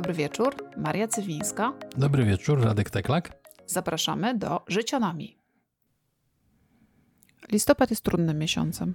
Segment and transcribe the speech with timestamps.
[0.00, 0.54] dobry wieczór.
[0.76, 1.72] Maria Cywińska.
[1.96, 3.32] Dobry wieczór, Radek Teklak.
[3.66, 5.36] Zapraszamy do Życionami.
[7.52, 8.94] Listopad jest trudnym miesiącem.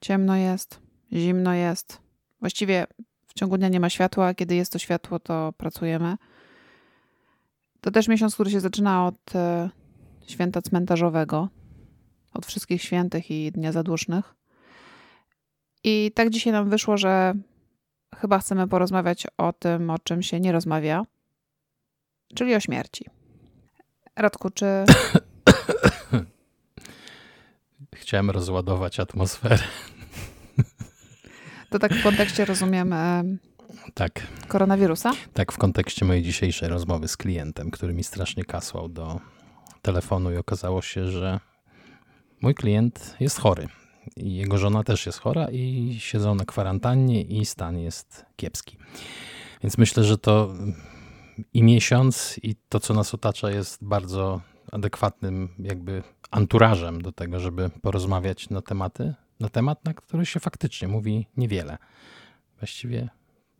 [0.00, 0.80] Ciemno jest,
[1.12, 2.00] zimno jest.
[2.40, 2.86] Właściwie
[3.26, 6.16] w ciągu dnia nie ma światła, a kiedy jest to światło, to pracujemy.
[7.80, 9.70] To też miesiąc, który się zaczyna od e,
[10.26, 11.48] święta cmentarzowego,
[12.34, 14.34] od wszystkich świętych i Dnia Zadłużnych.
[15.84, 17.34] I tak dzisiaj nam wyszło, że
[18.16, 21.02] chyba chcemy porozmawiać o tym, o czym się nie rozmawia,
[22.34, 23.04] czyli o śmierci.
[24.16, 24.66] Radku, czy.
[27.94, 29.58] Chciałem rozładować atmosferę.
[31.70, 33.22] To tak w kontekście rozumiem e,
[33.94, 35.12] Tak, koronawirusa?
[35.34, 39.20] tak w kontekście mojej dzisiejszej rozmowy z klientem, który mi strasznie kasłał do
[39.82, 41.40] telefonu i okazało się, że
[42.40, 43.68] mój klient jest chory.
[44.16, 48.76] Jego żona też jest chora i siedzą na kwarantannie i stan jest kiepski.
[49.62, 50.54] Więc myślę, że to
[51.54, 54.40] i miesiąc i to, co nas otacza jest bardzo
[54.72, 60.88] adekwatnym jakby anturażem do tego, żeby porozmawiać na tematy, na temat, na który się faktycznie
[60.88, 61.78] mówi niewiele.
[62.58, 63.08] Właściwie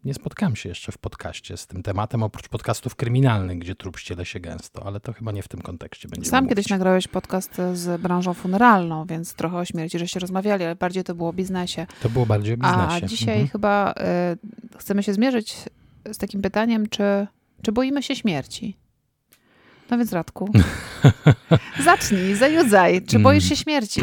[0.05, 4.25] nie spotkałem się jeszcze w podcaście z tym tematem, oprócz podcastów kryminalnych, gdzie trup ściele
[4.25, 6.31] się gęsto, ale to chyba nie w tym kontekście będzie.
[6.31, 11.05] Sam kiedyś nagrałeś podcast z branżą funeralną, więc trochę o śmierci, żeście rozmawiali, ale bardziej
[11.05, 11.87] to było o biznesie.
[12.03, 13.05] To było bardziej o biznesie.
[13.05, 13.49] A dzisiaj Mhm.
[13.49, 13.95] chyba
[14.75, 15.57] y, chcemy się zmierzyć
[16.13, 17.27] z takim pytaniem, czy,
[17.63, 18.77] czy boimy się śmierci?
[19.91, 20.51] No więc Radku,
[21.85, 23.03] zacznij, zajudzaj.
[23.03, 24.01] Czy boisz się śmierci?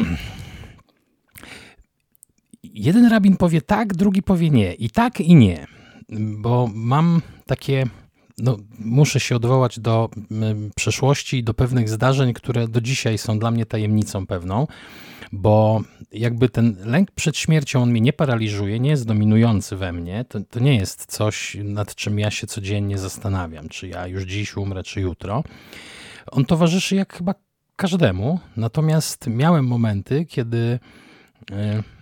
[2.64, 4.74] Jeden rabin powie tak, drugi powie nie.
[4.74, 5.68] I tak, i nie.
[6.10, 7.86] Bo mam takie.
[8.38, 10.10] No, muszę się odwołać do
[10.76, 14.68] przeszłości i do pewnych zdarzeń, które do dzisiaj są dla mnie tajemnicą pewną,
[15.32, 20.26] bo jakby ten lęk przed śmiercią on mnie nie paraliżuje, nie jest dominujący we mnie.
[20.30, 24.58] To, to nie jest coś, nad czym ja się codziennie zastanawiam, czy ja już dziś
[24.58, 25.44] umrę, czy jutro.
[26.32, 27.36] On towarzyszy jak chyba
[27.76, 30.80] każdemu, natomiast miałem momenty, kiedy.
[31.52, 31.97] y,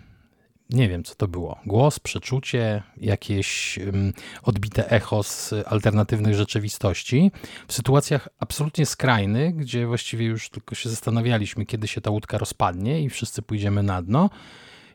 [0.70, 1.60] nie wiem, co to było.
[1.66, 3.80] Głos, przeczucie, jakieś
[4.44, 7.32] odbite echo z alternatywnych rzeczywistości.
[7.68, 13.02] W sytuacjach absolutnie skrajnych, gdzie właściwie już tylko się zastanawialiśmy, kiedy się ta łódka rozpadnie
[13.02, 14.30] i wszyscy pójdziemy na dno.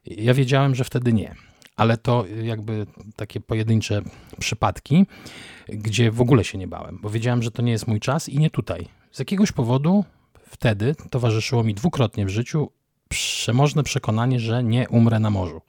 [0.04, 1.34] Ja wiedziałem, że wtedy nie.
[1.76, 2.86] Ale to jakby
[3.16, 4.02] takie pojedyncze
[4.40, 5.06] przypadki,
[5.68, 8.38] gdzie w ogóle się nie bałem, bo wiedziałem, że to nie jest mój czas i
[8.38, 8.88] nie tutaj.
[9.12, 10.04] Z jakiegoś powodu
[10.48, 12.70] wtedy towarzyszyło mi dwukrotnie w życiu
[13.10, 15.60] przemożne przekonanie, że nie umrę na morzu,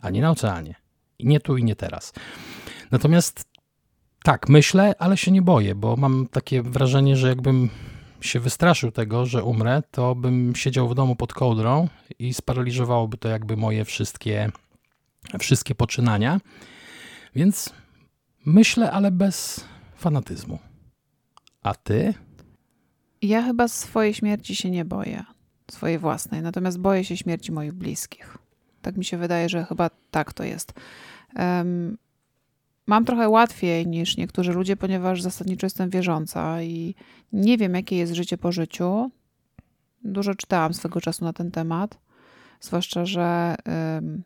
[0.00, 0.74] ani na oceanie.
[1.18, 2.12] I nie tu, i nie teraz.
[2.90, 3.44] Natomiast
[4.22, 7.70] tak, myślę, ale się nie boję, bo mam takie wrażenie, że jakbym
[8.20, 13.28] się wystraszył tego, że umrę, to bym siedział w domu pod kołdrą i sparaliżowałoby to
[13.28, 14.50] jakby moje wszystkie,
[15.38, 16.40] wszystkie poczynania.
[17.34, 17.72] Więc
[18.46, 19.64] myślę, ale bez
[19.96, 20.58] fanatyzmu.
[21.62, 22.14] A ty?
[23.22, 25.24] Ja chyba swojej śmierci się nie boję,
[25.70, 28.38] swojej własnej, natomiast boję się śmierci moich bliskich.
[28.82, 30.72] Tak mi się wydaje, że chyba tak to jest.
[31.34, 31.98] Em,
[32.86, 36.94] mam trochę łatwiej niż niektórzy ludzie, ponieważ zasadniczo jestem wierząca i
[37.32, 39.10] nie wiem, jakie jest życie po życiu.
[40.04, 41.98] Dużo czytałam swego czasu na ten temat,
[42.60, 44.22] zwłaszcza, że em,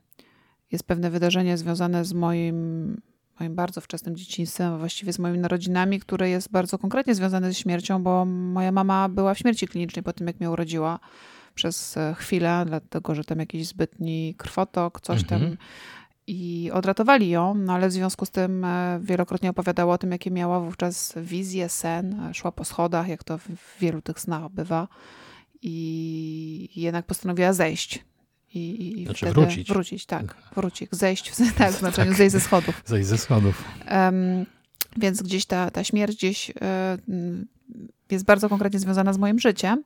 [0.73, 3.01] jest pewne wydarzenie związane z moim,
[3.41, 8.03] moim bardzo wczesnym dzieciństwem, właściwie z moimi narodzinami, które jest bardzo konkretnie związane ze śmiercią,
[8.03, 10.99] bo moja mama była w śmierci klinicznej po tym, jak mnie urodziła
[11.55, 15.41] przez e, chwilę, dlatego że tam jakiś zbytni krwotok, coś Mhm.
[15.41, 15.57] tam.
[16.27, 20.31] I odratowali ją, no ale w związku z tym e, wielokrotnie opowiadała o tym, jakie
[20.31, 22.21] miała wówczas wizję, sen.
[22.21, 24.89] E, Szła po schodach, jak to w w wielu tych snach bywa.
[25.63, 28.05] I jednak postanowiła zejść.
[28.55, 29.69] I, i Znaczy wtedy wrócić.
[29.69, 30.37] Wrócić, tak.
[30.55, 30.89] Wrócić.
[30.93, 32.19] Zejść, w, tak, w znaczeniu Tak.
[32.19, 32.83] zejść ze schodów.
[32.87, 33.65] Zejść ze schodów.
[33.87, 34.47] Em,
[34.97, 36.53] więc gdzieś ta, ta śmierć gdzieś
[37.09, 37.47] m,
[38.11, 39.85] jest bardzo konkretnie związana z moim życiem.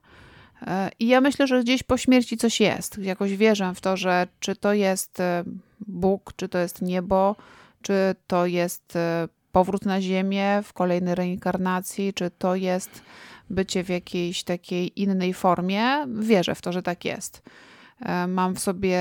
[0.61, 2.97] E, I ja myślę, że gdzieś po śmierci coś jest.
[2.97, 5.43] Jakoś wierzę w to, że czy to jest e,
[5.87, 7.35] Bóg, czy to jest niebo,
[7.81, 8.93] czy to jest
[9.51, 13.01] powrót na ziemię w kolejnej reinkarnacji, czy to jest
[13.49, 16.07] bycie w jakiejś takiej innej formie.
[16.07, 17.41] Wierzę w to, że tak jest.
[18.01, 18.99] E, Mam w sobie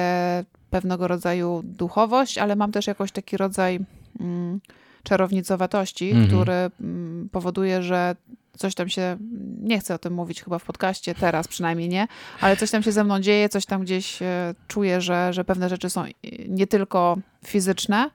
[0.71, 3.81] pewnego rodzaju duchowość, ale mam też jakoś taki rodzaj
[4.21, 4.61] mm,
[5.03, 6.27] czarownicowatości, Mhm.
[6.29, 8.17] który mm, powoduje, że
[8.57, 9.17] coś tam się,
[9.61, 12.07] nie chcę o tym mówić chyba w podcaście, teraz przynajmniej nie,
[12.41, 15.69] ale coś tam się ze mną dzieje, coś tam gdzieś e, czuję, że, że pewne
[15.69, 16.05] rzeczy są
[16.49, 18.11] nie tylko fizyczne,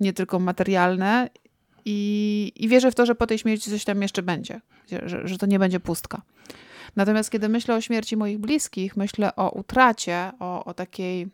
[0.00, 1.30] nie tylko materialne
[1.84, 4.60] i, i wierzę w to, że po tej śmierci coś tam jeszcze będzie,
[5.06, 6.22] że, że to nie będzie pustka.
[6.96, 11.28] Natomiast kiedy myślę o śmierci moich bliskich, myślę o utracie, o, o takiej,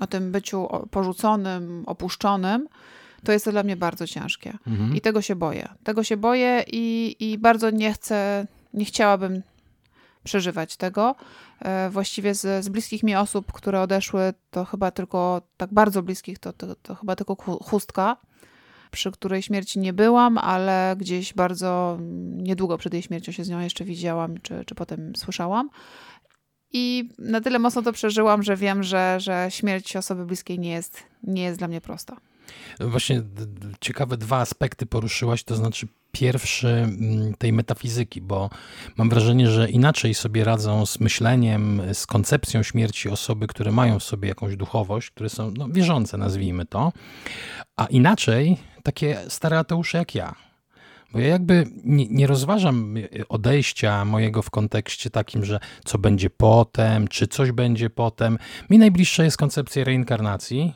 [0.00, 2.68] o tym byciu porzuconym, opuszczonym,
[3.24, 4.58] to jest to dla mnie bardzo ciężkie.
[4.66, 4.96] Mhm.
[4.96, 5.68] I tego się boję.
[5.84, 9.42] Tego się boję i, i bardzo nie chcę, nie chciałabym
[10.24, 11.14] przeżywać tego.
[11.60, 16.38] E, właściwie z, z bliskich mi osób, które odeszły, to chyba tylko, tak bardzo bliskich,
[16.38, 18.16] to, to, to chyba tylko chustka,
[18.94, 21.98] przy której śmierci nie byłam, ale gdzieś bardzo
[22.36, 25.70] niedługo przed jej śmiercią się z nią jeszcze widziałam, czy, czy potem słyszałam.
[26.72, 31.02] I na tyle mocno to przeżyłam, że wiem, że, że śmierć osoby bliskiej nie jest,
[31.22, 32.16] nie jest dla mnie prosta.
[32.80, 33.22] Właśnie
[33.80, 38.50] ciekawe dwa aspekty poruszyłaś, to znaczy pierwszy mm, tej metafizyki, bo
[38.96, 44.04] mam wrażenie, że inaczej sobie radzą z myśleniem, z koncepcją śmierci osoby, które mają w
[44.04, 46.92] sobie jakąś duchowość, które są no, wierzące, nazwijmy to,
[47.76, 50.34] a inaczej takie stare ateusze jak ja.
[51.12, 52.94] Bo ja jakby nie, nie, rozważam
[53.28, 58.38] odejścia mojego w kontekście takim, że co będzie potem, czy coś będzie potem.
[58.70, 60.74] Mi najbliższa jest koncepcja reinkarnacji,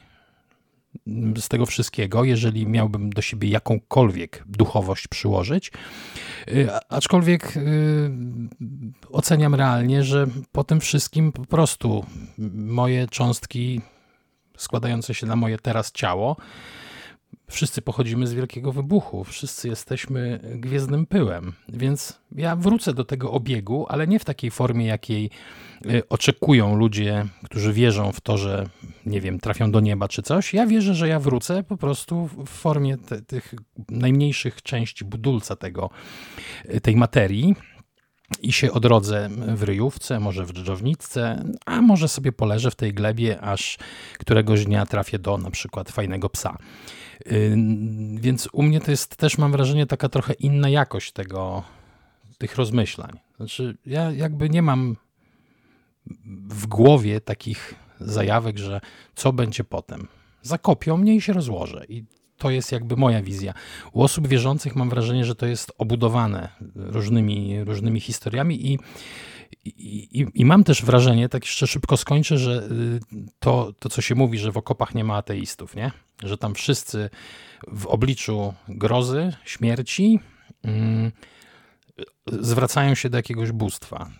[1.36, 5.72] z tego wszystkiego, jeżeli miałbym do siebie jakąkolwiek duchowość przyłożyć.
[6.48, 8.10] Y, aczkolwiek y,
[9.10, 12.06] oceniam realnie, że po tym wszystkim po prostu
[12.54, 13.80] moje cząstki
[14.56, 16.36] składające się na moje teraz ciało
[17.48, 23.86] Wszyscy pochodzimy z wielkiego wybuchu, wszyscy jesteśmy gwiezdnym pyłem, więc ja wrócę do tego obiegu,
[23.88, 25.30] ale nie w takiej formie, jakiej
[25.86, 28.66] y, oczekują ludzie, którzy wierzą w to, że
[29.06, 30.54] nie wiem, trafią do nieba czy coś.
[30.54, 33.54] Ja wierzę, że ja wrócę po prostu w formie te, tych
[33.88, 35.90] najmniejszych części budulca tego,
[36.74, 37.54] y, tej materii
[38.42, 43.40] i się odrodzę w ryjówce, może w dżdżowniczce, a może sobie poleżę w tej glebie,
[43.40, 43.78] aż
[44.18, 46.58] któregoś dnia trafię do na przykład fajnego psa.
[48.14, 51.62] Więc u mnie to jest też, mam wrażenie, taka trochę inna jakość tego,
[52.38, 53.18] tych rozmyślań.
[53.36, 54.96] Znaczy, ja jakby nie mam
[56.48, 58.80] w głowie takich zajawek, że
[59.14, 60.08] co będzie potem.
[60.42, 61.84] Zakopią mnie i się rozłożę.
[61.88, 62.04] I
[62.38, 63.54] to jest jakby moja wizja.
[63.92, 68.78] U osób wierzących mam wrażenie, że to jest obudowane różnymi, różnymi historiami i,
[69.64, 73.00] i, i, mam też wrażenie, tak jeszcze szybko skończę, że y,
[73.38, 75.92] to, to, co się mówi, że w okopach nie ma ateistów, nie?
[76.22, 77.10] że tam wszyscy
[77.68, 80.20] w obliczu grozy, śmierci
[80.62, 81.12] mm,
[82.26, 84.10] zwracają się do jakiegoś bóstwa.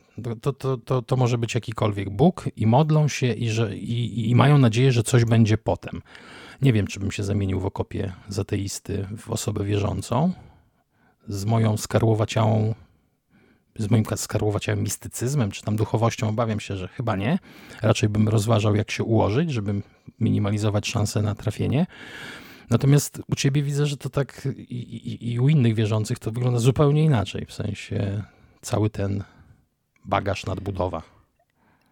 [0.43, 4.35] To, to, to, to może być jakikolwiek Bóg i modlą się i, że, i, i
[4.35, 6.03] mają nadzieję, że coś będzie potem.
[6.63, 10.33] Nie wiem, czy bym się zamienił w okopie z ateisty w osobę wierzącą.
[11.29, 12.75] Z moją skarłowaciałą,
[13.79, 17.39] z moim skarłowaciałym mistycyzmem, czy tam duchowością, obawiam się, że chyba nie.
[17.83, 19.83] Raczej bym rozważał, jak się ułożyć, żeby
[20.21, 21.87] minimalizować szanse na trafienie.
[22.71, 26.59] Natomiast u ciebie widzę, że to tak i, i, i, u innych wierzących to wygląda
[26.59, 28.23] zupełnie inaczej, w sensie
[28.61, 29.25] cały ten
[30.05, 31.03] bagaż nadbudowa.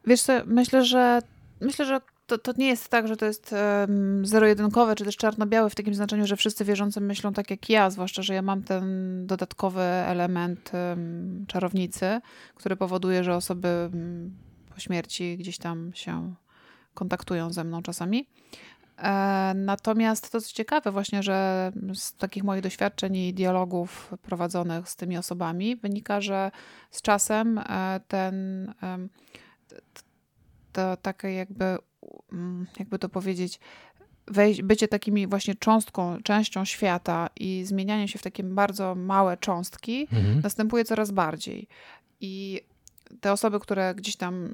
[0.07, 1.21] Wiesz co, myślę, że
[1.61, 5.70] myślę, że to, to nie jest tak, że to jest um, zero-jedynkowe, czy też czarno-białe
[5.70, 9.26] w takim znaczeniu, że wszyscy wierzący myślą tak jak ja, zwłaszcza, że ja mam ten
[9.26, 12.20] dodatkowy element um, czarownicy,
[12.55, 14.37] który powoduje, że osoby um,
[14.75, 16.34] po śmierci gdzieś tam się
[16.94, 18.28] kontaktują ze mną czasami.
[18.99, 24.96] E, natomiast to, co ciekawe, właśnie, że z takich moich doświadczeń i dialogów prowadzonych z
[24.96, 26.50] tymi osobami wynika, że
[26.90, 28.75] z czasem e, ten
[30.76, 31.78] to takie jakby,
[32.79, 33.61] jakby to powiedzieć,
[34.26, 40.09] wejść, bycie takimi właśnie cząstką, częścią świata i zmienianie się w takie bardzo małe cząstki
[40.12, 40.40] mhm.
[40.40, 41.69] następuje coraz bardziej.
[42.21, 42.61] I
[43.21, 44.49] te osoby, które gdzieś tam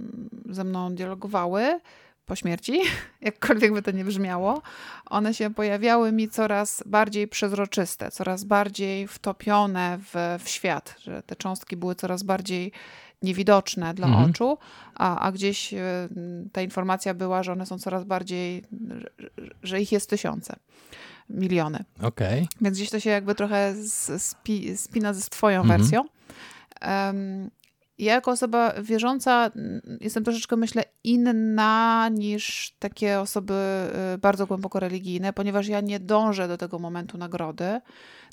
[0.48, 1.80] ze mną dialogowały,
[2.26, 2.80] po śmierci,
[3.20, 4.62] jakkolwiek by to nie brzmiało,
[5.06, 11.36] one się pojawiały mi coraz bardziej przezroczyste, coraz bardziej wtopione w, w świat, że te
[11.36, 12.72] cząstki były coraz bardziej
[13.22, 14.30] niewidoczne dla mhm.
[14.30, 14.58] oczu,
[14.94, 16.08] a, a gdzieś e,
[16.52, 18.64] ta informacja była, że one są coraz bardziej,
[19.62, 20.56] że, ich jest tysiące
[21.30, 21.84] miliony.
[22.02, 22.46] Okay.
[22.60, 23.74] Więc gdzieś to się jakby trochę
[24.18, 25.80] spi, spina z twoją mhm.
[25.80, 26.04] wersją.
[26.82, 27.50] Um,
[27.98, 29.50] ja jako osoba wierząca
[30.00, 33.54] jestem troszeczkę, myślę, inna niż takie osoby
[34.14, 37.80] y, bardzo głęboko religijne, ponieważ ja nie dążę do tego momentu nagrody.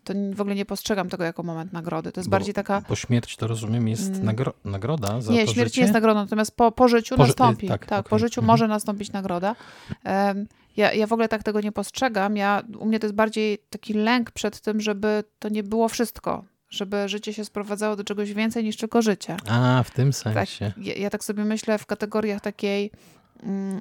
[0.03, 2.12] To w ogóle nie postrzegam tego jako moment nagrody.
[2.12, 2.82] To jest bo, bardziej taka.
[2.89, 4.24] Bo śmierć to rozumiem jest mm.
[4.24, 4.53] nagro...
[4.65, 5.82] nagroda za Nie, to śmierć życie?
[5.82, 7.68] nie jest nagrodą, natomiast po, po życiu po, nastąpi.
[7.68, 8.10] Tak, tak okay.
[8.10, 8.48] po życiu mhm.
[8.48, 9.56] może nastąpić nagroda.
[10.06, 12.38] Um, ja, ja w ogóle tak tego nie postrzegam.
[12.38, 16.44] Ja, u mnie to jest bardziej taki lęk przed tym, żeby to nie było wszystko
[16.70, 19.38] żeby życie się sprowadzało do czegoś więcej niż tylko życie.
[19.48, 20.65] A, w tym sensie.
[20.70, 22.91] Tak, ja, ja tak sobie myślę w kategoriach takiej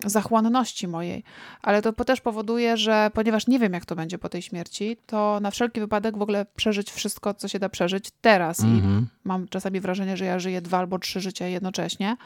[0.06, 1.24] zachłanności mojej,
[1.62, 5.40] ale to też powoduje, że ponieważ nie wiem, jak to będzie po tej śmierci, to
[5.40, 8.60] na wszelki wypadek w ogóle przeżyć wszystko, co się da przeżyć teraz.
[8.60, 8.76] Mm -hmm.
[8.76, 9.08] I mhm.
[9.24, 12.16] mam czasami wrażenie, że ja żyję dwa albo trzy życia jednocześnie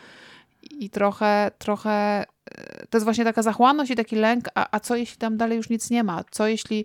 [0.62, 2.24] i trochę, trochę,
[2.90, 5.70] to jest właśnie taka zachłanność i taki lęk, a, a co jeśli tam dalej już
[5.70, 6.24] nic nie ma?
[6.30, 6.84] Co jeśli,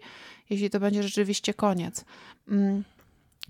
[0.50, 2.06] jeśli to będzie rzeczywiście koniec?
[2.48, 2.84] Mm.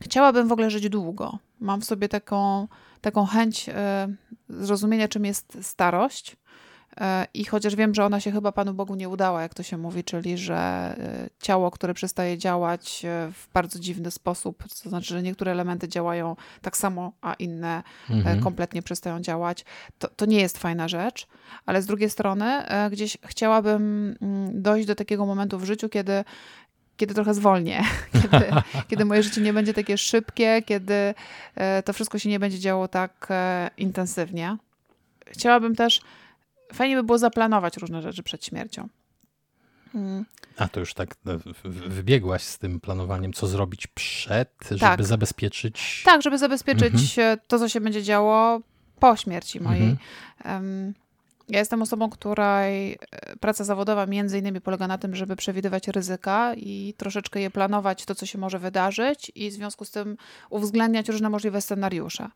[0.01, 1.39] Chciałabym w ogóle żyć długo.
[1.59, 2.67] Mam w sobie taką,
[3.01, 4.07] taką chęć e,
[4.49, 6.35] zrozumienia, czym jest starość.
[6.97, 9.77] E, I chociaż wiem, że ona się chyba Panu Bogu nie udała, jak to się
[9.77, 15.21] mówi, czyli że e, ciało, które przestaje działać w bardzo dziwny sposób, to znaczy, że
[15.21, 18.39] niektóre elementy działają tak samo, a inne mhm.
[18.39, 19.65] kompletnie przestają działać,
[19.99, 21.27] to, to nie jest fajna rzecz.
[21.65, 26.23] Ale z drugiej strony, gdzieś chciałabym mm, dojść do takiego momentu w życiu, kiedy
[26.97, 27.83] kiedy trochę zwolnię,
[28.21, 28.45] kiedy,
[28.87, 31.13] kiedy moje życie nie będzie takie szybkie, kiedy
[31.55, 34.57] e, to wszystko się nie będzie działo tak e, intensywnie.
[35.25, 36.01] Chciałabym też,
[36.73, 38.89] fajnie by było zaplanować różne rzeczy przed śmiercią.
[39.95, 40.25] Mm.
[40.57, 41.33] A to już tak no,
[41.65, 45.05] wybiegłaś z tym planowaniem, co zrobić przed, żeby tak.
[45.05, 46.01] zabezpieczyć.
[46.05, 47.39] Tak, żeby zabezpieczyć mhm.
[47.47, 48.61] to, co się będzie działo
[48.99, 49.97] po śmierci mojej.
[50.37, 50.93] Mhm.
[51.49, 56.53] Ja jestem osobą, której e, praca zawodowa między innymi polega na tym, żeby przewidywać ryzyka
[56.53, 60.17] i troszeczkę je planować, to co się może wydarzyć i w związku z tym
[60.49, 62.29] uwzględniać różne możliwe scenariusze.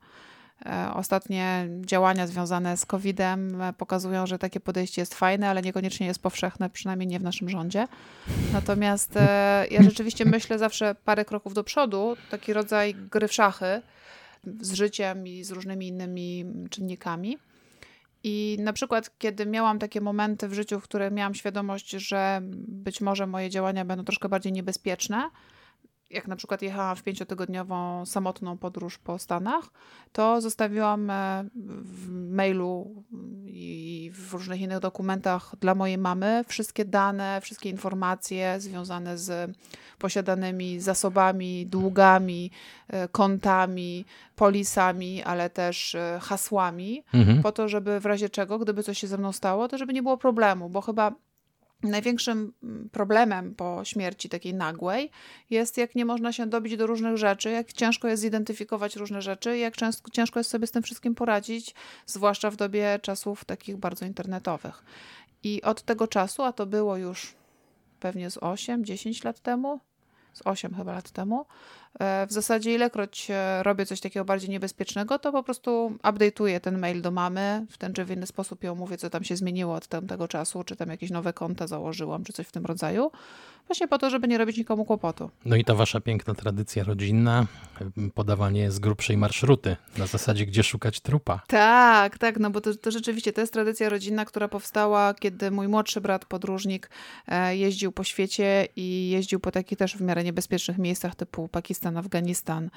[0.65, 6.07] E, ostatnie działania związane z COVID-em e, pokazują, że takie podejście jest fajne, ale niekoniecznie
[6.07, 7.87] jest powszechne, przynajmniej nie w naszym rządzie.
[8.53, 9.13] Natomiast
[9.71, 13.81] ja rzeczywiście myślę zawsze parę kroków do przodu, taki rodzaj gry w szachy
[14.61, 17.37] z życiem i z różnymi innymi czynnikami.
[18.23, 23.01] I na przykład, kiedy miałam takie momenty w życiu, w których miałam świadomość, że być
[23.01, 25.29] może moje działania będą troszkę bardziej niebezpieczne,
[26.13, 29.69] jak na przykład jechałam w pięciotygodniową samotną podróż po Stanach,
[30.11, 33.03] to zostawiłam e, w mailu
[33.45, 39.57] i w różnych innych dokumentach dla mojej mamy wszystkie dane, wszystkie informacje związane z
[39.99, 42.51] posiadanymi zasobami, długami,
[42.87, 47.41] e, kontami, polisami, ale też e, hasłami, mhm.
[47.41, 50.03] po to, żeby w razie czego, gdyby coś się ze mną stało, to żeby nie
[50.03, 51.11] było problemu, bo chyba
[51.83, 55.11] Największym mm, problemem po śmierci takiej nagłej
[55.49, 59.57] jest, jak nie można się dobić do różnych rzeczy, jak ciężko jest zidentyfikować różne rzeczy,
[59.57, 64.05] jak często, ciężko jest sobie z tym wszystkim poradzić, zwłaszcza w dobie czasów takich bardzo
[64.05, 64.83] internetowych.
[65.43, 67.35] I od tego czasu, a to było już
[67.99, 69.79] pewnie z 8-10 lat temu,
[70.33, 71.45] z 8 chyba lat temu,
[71.99, 77.01] w zasadzie ilekroć e, robię coś takiego bardziej niebezpiecznego, to po prostu update'uję ten mail
[77.01, 79.87] do mamy, w ten czy w inny sposób ją mówię, co tam się zmieniło od
[79.87, 83.11] tamtego czasu, czy tam jakieś nowe konta założyłam, czy coś w tym rodzaju.
[83.67, 85.29] Właśnie po to, żeby nie robić nikomu kłopotu.
[85.45, 87.45] No i ta wasza piękna tradycja rodzinna,
[88.13, 91.41] podawanie z grubszej marszruty, na zasadzie, gdzie szukać trupa.
[91.47, 95.67] Tak, tak, no bo to, to rzeczywiście to jest tradycja rodzinna, która powstała, kiedy mój
[95.67, 96.89] młodszy brat podróżnik
[97.27, 101.80] e, jeździł po świecie i jeździł po takich też w miarę niebezpiecznych miejscach typu Pakistan,
[101.89, 102.69] Afganistan,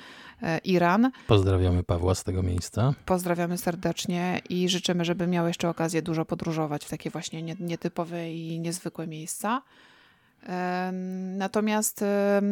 [0.42, 1.10] e, Iran.
[1.26, 2.94] Pozdrawiamy Pawła z tego miejsca.
[3.06, 8.60] Pozdrawiamy serdecznie i życzymy, żeby miał jeszcze okazję dużo podróżować w takie właśnie nietypowe i
[8.60, 9.62] niezwykłe miejsca.
[11.36, 12.42] Natomiast e,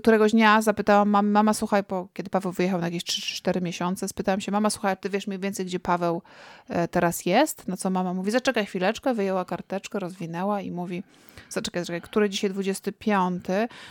[0.00, 4.40] któregoś dnia zapytałam mam, mama, słuchaj, po, kiedy Paweł wyjechał na jakieś 3-4 miesiące, spytałam
[4.40, 6.22] się, mama, słuchaj, ty wiesz mniej więcej, gdzie Paweł
[6.68, 7.68] e, teraz jest?
[7.68, 11.02] Na co mama mówi, zaczekaj chwileczkę, wyjęła karteczkę, rozwinęła i mówi,
[11.50, 13.44] zaczekaj, zaczekaj, który dzisiaj 25?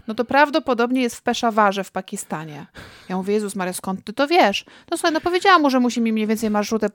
[0.07, 2.65] No to prawdopodobnie jest w Peszawarze w Pakistanie.
[3.09, 4.65] Ja mówię, Jezus Maria, skąd ty to wiesz?
[4.91, 6.89] No słuchaj, no powiedziałam mu, że musi mi mniej więcej marszrutę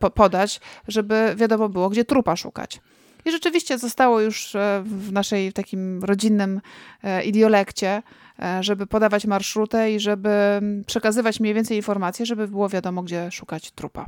[0.00, 2.80] po podać, żeby wiadomo było, gdzie trupa szukać.
[3.24, 6.60] I rzeczywiście zostało już e, w naszej takim rodzinnym
[7.02, 8.02] e, idiolekcie,
[8.42, 13.70] e, żeby podawać marszrutę i żeby przekazywać mniej więcej informacje, żeby było wiadomo, gdzie szukać
[13.70, 14.06] trupa.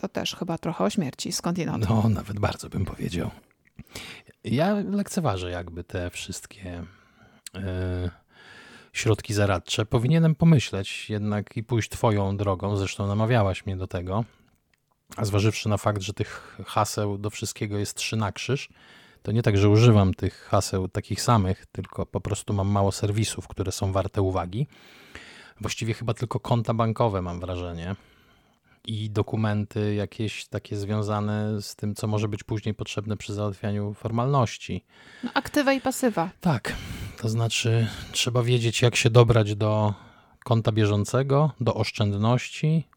[0.00, 1.88] To też chyba trochę o śmierci, skądinąd.
[1.88, 3.30] No, nawet bardzo bym powiedział.
[4.44, 6.84] Ja lekceważę jakby te wszystkie
[8.92, 9.86] środki zaradcze.
[9.86, 14.24] Powinienem pomyśleć jednak i pójść twoją drogą, zresztą namawiałaś mnie do tego,
[15.16, 18.68] a zważywszy na fakt, że tych haseł do wszystkiego jest trzy na krzyż,
[19.22, 23.48] to nie tak, że używam tych haseł takich samych, tylko po prostu mam mało serwisów,
[23.48, 24.66] które są warte uwagi.
[25.60, 27.96] Właściwie chyba tylko konta bankowe mam wrażenie
[28.84, 34.84] i dokumenty jakieś takie związane z tym, co może być później potrzebne przy załatwianiu formalności.
[35.24, 36.30] No, aktywa i pasywa.
[36.40, 36.72] Tak,
[37.22, 39.94] to znaczy trzeba wiedzieć, jak się dobrać do
[40.44, 42.88] konta bieżącego, do oszczędności,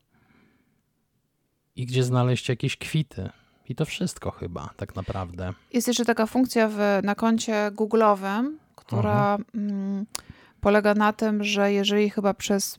[1.75, 3.29] i gdzie znaleźć jakieś kwity.
[3.69, 5.53] I to wszystko chyba, tak naprawdę.
[5.73, 10.05] Jest jeszcze taka funkcja w, na koncie Google'owym, która mm,
[10.61, 12.75] polega na tym, że jeżeli chyba przez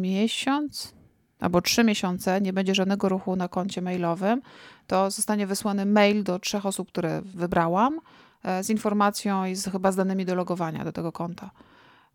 [0.00, 0.94] miesiąc
[1.40, 4.42] albo trzy miesiące nie będzie żadnego ruchu na koncie mailowym,
[4.86, 8.00] to zostanie wysłany mail do trzech osób, które wybrałam,
[8.44, 11.50] e, z informacją i z, chyba z danymi do logowania do tego konta.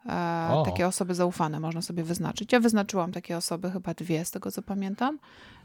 [0.06, 2.54] E, takie osoby zaufane można sobie wyznaczyć.
[2.54, 5.20] Ja wyznaczyłam takie osoby, chyba dwie z tego co pamiętam.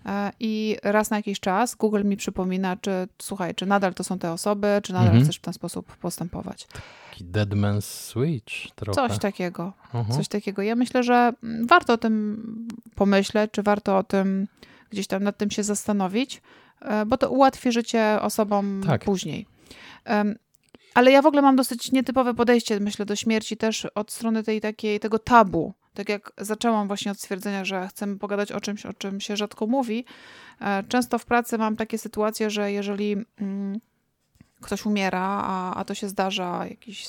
[0.06, 4.18] E, I raz na jakiś czas Google mi przypomina, czy słuchaj, czy nadal to są
[4.18, 5.24] te osoby, czy nadal mhm.
[5.24, 6.66] chcesz w ten sposób postępować.
[7.10, 9.08] Taki dead man's switch trochę.
[9.08, 9.72] Coś takiego.
[9.94, 10.16] Uh-huh.
[10.16, 10.62] Coś takiego.
[10.62, 11.32] Ja myślę, że
[11.66, 14.46] warto o tym pomyśleć, czy warto o tym
[14.90, 16.42] gdzieś tam nad tym się zastanowić,
[16.80, 19.04] e, bo to ułatwi życie osobom tak.
[19.04, 19.46] później.
[20.98, 24.60] Ale ja w ogóle mam dosyć nietypowe podejście, myślę, do śmierci też od strony tej
[24.60, 25.74] takiej, tego tabu.
[25.94, 29.66] Tak jak zaczęłam właśnie od stwierdzenia, że chcemy pogadać o czymś, o czym się rzadko
[29.66, 30.04] mówi.
[30.60, 33.80] E, często w pracy mam takie sytuacje, że jeżeli mm,
[34.60, 37.08] ktoś umiera, a, a to się zdarza, jakiś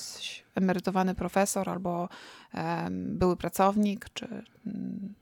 [0.64, 2.10] emerytowany profesor albo
[2.92, 4.44] były pracownik, czy,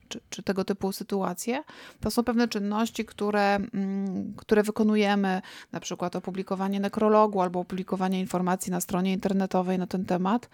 [0.10, 1.63] czy, czy, tego typu sytuacje.
[2.00, 5.41] To są pewne czynności, które, mm, które wykonujemy,
[5.72, 10.50] na przykład opublikowanie nekrologu albo opublikowanie informacji na stronie internetowej na ten temat.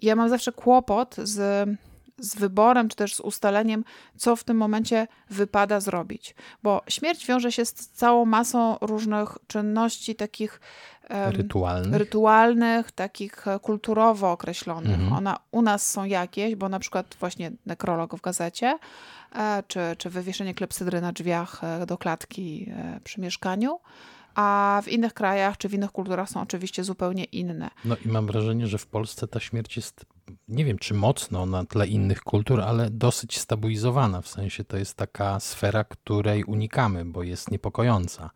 [0.00, 1.68] Ja mam zawsze kłopot z
[2.20, 3.84] z wyborem, czy też z ustaleniem,
[4.16, 6.34] co w tym momencie wypada zrobić.
[6.62, 10.60] Bo śmierć wiąże się z całą masą różnych czynności takich
[11.10, 14.94] rytualnych, rytualnych takich e, kulturowo określonych.
[14.94, 15.12] Mhm.
[15.12, 18.78] Ona, u nas są jakieś, bo na przykład właśnie nekrolog w gazecie,
[19.34, 22.72] e, czy, czy wywieszenie klepsydry na drzwiach e, do klatki
[23.04, 23.80] przy mieszkaniu
[24.34, 27.70] a w innych krajach czy w innych kulturach są oczywiście zupełnie inne.
[27.84, 30.04] No i mam wrażenie, że w Polsce ta śmierć jest,
[30.48, 34.20] nie wiem czy mocno na tle innych kultur, ale dosyć stabilizowana.
[34.22, 38.30] W sensie to jest taka sfera, której unikamy, bo jest niepokojąca.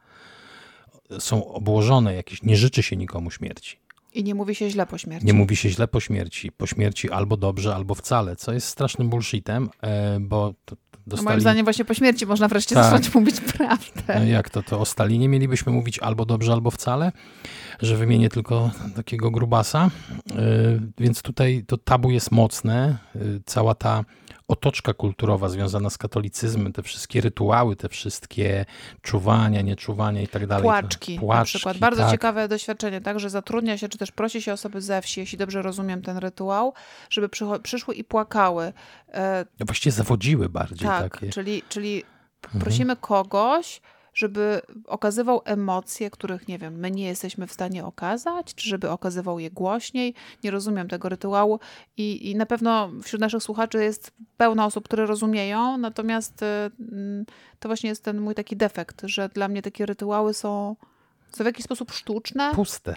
[1.18, 3.83] Są obłożone jakieś, nie życzy się nikomu śmierci.
[4.14, 5.26] I nie mówi się źle po śmierci.
[5.26, 6.52] Nie mówi się źle po śmierci.
[6.52, 11.24] Po śmierci albo dobrze, albo wcale, co jest strasznym bullshitem, e, bo to, Dostali...
[11.24, 12.84] No moim zdaniem właśnie po śmierci można wreszcie tak.
[12.84, 14.20] zacząć mówić prawdę.
[14.20, 17.12] No jak to, to o Stalinie mielibyśmy mówić albo dobrze, albo wcale,
[17.82, 19.90] że wymienię tylko takiego grubasa.
[20.26, 20.36] Yy,
[20.98, 22.98] więc tutaj to tabu jest mocne.
[23.14, 24.04] Yy, cała ta
[24.48, 28.64] otoczka kulturowa związana z katolicyzmem, te wszystkie rytuały, te wszystkie
[29.02, 30.64] czuwania, nieczuwania i tak dalej.
[30.64, 31.78] Płaczki, Płaczki na przykład.
[31.78, 32.10] Bardzo tak.
[32.10, 35.62] ciekawe doświadczenie, tak, że zatrudnia się, czy też prosi się osoby ze wsi, jeśli dobrze
[35.62, 36.72] rozumiem ten rytuał,
[37.10, 37.28] żeby
[37.62, 38.72] przyszły i płakały.
[39.12, 40.88] E, no właściwie zawodziły bardziej.
[40.88, 41.30] Tak, takie.
[41.30, 42.02] czyli, czyli
[42.44, 42.60] mhm.
[42.60, 43.80] prosimy kogoś,
[44.14, 49.38] żeby okazywał emocje, których, nie wiem, my nie jesteśmy w stanie okazać, czy żeby okazywał
[49.38, 50.14] je głośniej.
[50.44, 51.60] Nie rozumiem tego rytuału
[51.96, 57.24] i, i na pewno wśród naszych słuchaczy jest pełno osób, które rozumieją, natomiast y, mm,
[57.58, 60.76] to właśnie jest ten mój taki defekt, że dla mnie takie rytuały są,
[61.32, 62.52] są w jakiś sposób sztuczne.
[62.54, 62.96] Puste.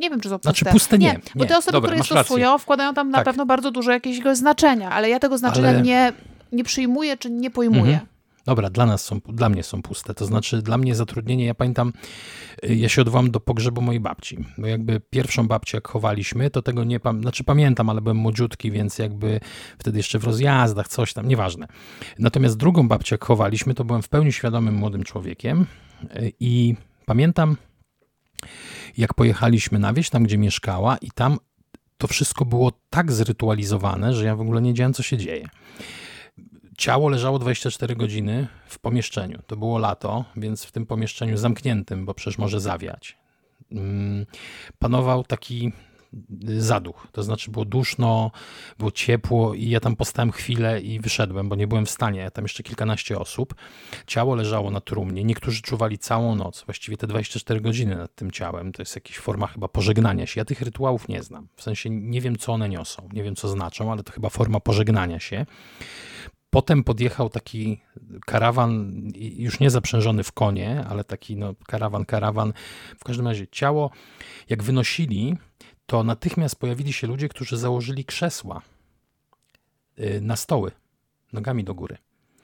[0.00, 0.50] Nie wiem, czy są puste.
[0.50, 1.06] Znaczy puste nie.
[1.06, 3.24] nie, bo te osoby, Dobra, które je stosują, wkładają tam na tak.
[3.24, 5.82] pewno bardzo dużo jakiegoś znaczenia, ale ja tego znaczenia ale...
[5.82, 6.12] nie,
[6.52, 7.92] nie przyjmuję, czy nie pojmuję.
[7.92, 8.06] Mhm.
[8.48, 10.14] Dobra, dla nas są, dla mnie są puste.
[10.14, 11.92] To znaczy, dla mnie zatrudnienie, ja pamiętam,
[12.64, 16.62] y, ja się odwołam do pogrzebu mojej babci, bo jakby pierwszą babcię jak chowaliśmy, to
[16.62, 19.40] tego nie pamiętam, znaczy pamiętam, ale byłem młodziutki, więc jakby
[19.78, 21.66] wtedy jeszcze w rozjazdach, coś tam, nieważne.
[22.18, 25.66] Natomiast drugą babcię jak chowaliśmy, to byłem w pełni świadomym młodym człowiekiem
[26.02, 26.74] y, i
[27.06, 27.56] pamiętam,
[28.96, 31.38] jak pojechaliśmy na wieś, tam gdzie mieszkała i tam
[31.98, 35.48] to wszystko było tak zrytualizowane, że ja w ogóle nie wiedziałem, co się dzieje.
[36.78, 39.38] Ciało leżało 24 godziny w pomieszczeniu.
[39.46, 43.18] To było lato, więc w tym pomieszczeniu zamkniętym, bo przecież może zawiać,
[43.72, 44.26] mm,
[44.78, 45.72] panował taki
[46.58, 47.06] zaduch.
[47.12, 48.30] To znaczy było duszno,
[48.78, 52.30] było ciepło i ja tam postałem chwilę i wyszedłem, bo nie byłem w stanie.
[52.30, 53.54] Tam jeszcze kilkanaście osób.
[54.06, 55.24] Ciało leżało na trumnie.
[55.24, 58.72] Niektórzy czuwali całą noc, właściwie te 24 godziny nad tym ciałem.
[58.72, 60.40] To jest jakaś forma chyba pożegnania się.
[60.40, 61.48] Ja tych rytuałów nie znam.
[61.56, 63.08] W sensie nie wiem, co one niosą.
[63.12, 65.46] Nie wiem, co znaczą, ale to chyba forma pożegnania się.
[66.50, 67.80] Potem podjechał taki
[68.26, 72.52] karawan, już nie zaprzężony w konie, ale taki no, karawan, karawan.
[72.98, 73.90] W każdym razie ciało,
[74.48, 75.36] jak wynosili,
[75.88, 78.62] to natychmiast pojawili się ludzie, którzy założyli krzesła
[79.98, 80.70] y, na stoły,
[81.32, 81.96] nogami do góry.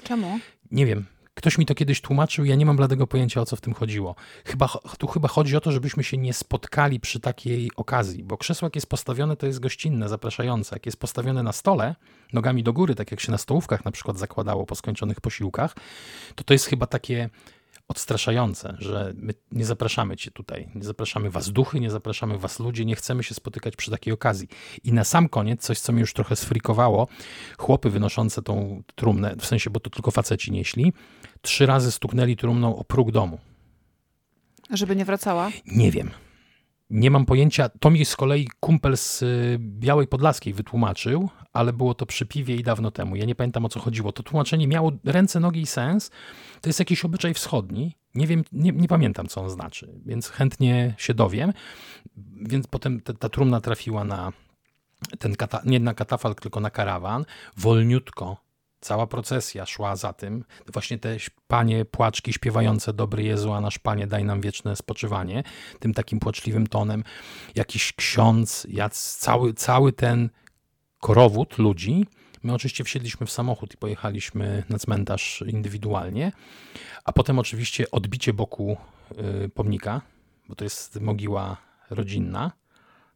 [0.04, 0.38] Czemu?
[0.70, 1.07] Nie wiem.
[1.35, 4.14] Ktoś mi to kiedyś tłumaczył, ja nie mam bladego pojęcia o co w tym chodziło.
[4.44, 8.66] Chyba, tu chyba chodzi o to, żebyśmy się nie spotkali przy takiej okazji, bo krzesło
[8.66, 10.76] jak jest postawione, to jest gościnne, zapraszające.
[10.76, 11.94] Jak jest postawione na stole,
[12.33, 15.74] nogami do góry, tak jak się na stołówkach na przykład zakładało po skończonych posiłkach,
[16.35, 17.30] to to jest chyba takie
[17.88, 22.84] odstraszające, że my nie zapraszamy cię tutaj, nie zapraszamy was duchy, nie zapraszamy was ludzie,
[22.84, 24.48] nie chcemy się spotykać przy takiej okazji.
[24.84, 27.08] I na sam koniec, coś co mnie już trochę sfrikowało,
[27.58, 30.92] chłopy wynoszące tą trumnę, w sensie, bo to tylko faceci nieśli,
[31.42, 33.38] trzy razy stuknęli trumną o próg domu.
[34.70, 35.50] Żeby nie wracała?
[35.66, 36.10] Nie wiem.
[36.94, 37.68] Nie mam pojęcia.
[37.68, 42.57] To mi z kolei kumpel z y, Białej Podlaskiej wytłumaczył, ale było to przy piwie
[42.57, 43.16] i dawno temu.
[43.16, 44.12] Ja nie pamiętam o co chodziło.
[44.12, 46.11] To tłumaczenie miało ręce, nogi i sens.
[46.61, 47.96] To jest jakiś obyczaj wschodni.
[48.14, 51.52] Nie wiem, nie, nie pamiętam co on znaczy, więc chętnie się dowiem.
[52.40, 54.33] Więc potem ta, ta trumna trafiła na
[55.18, 57.24] ten kata, nie na katafalk, tylko na karawan,
[57.57, 58.37] wolniutko
[58.84, 60.44] cała procesja szła za tym.
[60.72, 61.16] Właśnie te
[61.48, 65.42] panie płaczki śpiewające Dobry Jezu, a nasz Panie daj nam wieczne spoczywanie,
[65.80, 67.04] tym takim płaczliwym tonem.
[67.54, 68.66] Jakiś ksiądz,
[69.18, 70.30] cały, cały ten
[71.00, 72.06] korowód ludzi.
[72.42, 76.32] My oczywiście wsiedliśmy w samochód i pojechaliśmy na cmentarz indywidualnie,
[77.04, 78.76] a potem oczywiście odbicie boku
[79.44, 80.00] y, pomnika,
[80.48, 81.56] bo to jest mogiła
[81.90, 82.52] rodzinna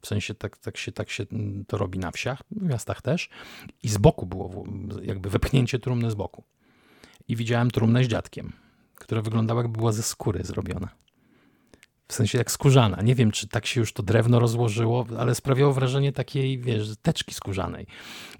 [0.00, 1.24] w sensie tak, tak, się, tak się
[1.66, 3.28] to robi na wsiach, w miastach też.
[3.82, 4.64] I z boku było
[5.02, 6.44] jakby wepchnięcie trumny z boku.
[7.28, 8.52] I widziałem trumnę z dziadkiem,
[8.94, 10.88] która wyglądała jakby była ze skóry zrobiona.
[12.08, 13.02] W sensie jak skórzana.
[13.02, 17.34] Nie wiem, czy tak się już to drewno rozłożyło, ale sprawiało wrażenie takiej, wiesz, teczki
[17.34, 17.86] skórzanej.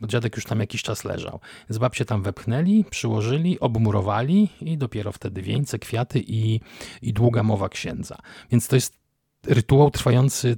[0.00, 1.40] Bo dziadek już tam jakiś czas leżał.
[1.70, 6.60] Więc babcie tam wepchnęli, przyłożyli, obmurowali i dopiero wtedy wieńce, kwiaty i,
[7.02, 8.18] i długa mowa księdza.
[8.50, 8.98] Więc to jest
[9.46, 10.56] rytuał trwający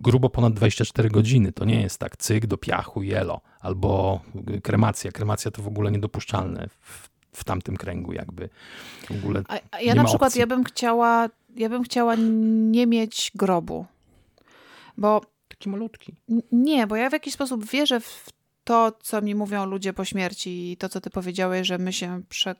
[0.00, 1.52] grubo ponad 24 godziny.
[1.52, 4.20] To nie jest tak cyk do piachu, jelo, albo
[4.62, 5.12] kremacja.
[5.12, 8.48] Kremacja to w ogóle niedopuszczalne w, w tamtym kręgu jakby.
[9.10, 10.40] W ogóle a, a ja na przykład, opcji.
[10.40, 12.14] ja bym chciała, ja bym chciała
[12.70, 13.86] nie mieć grobu,
[14.96, 15.20] bo...
[15.48, 16.14] Taki malutki.
[16.52, 18.30] Nie, bo ja w jakiś sposób wierzę w
[18.64, 22.22] to, co mi mówią ludzie po śmierci i to, co ty powiedziałeś, że my się
[22.28, 22.54] prze,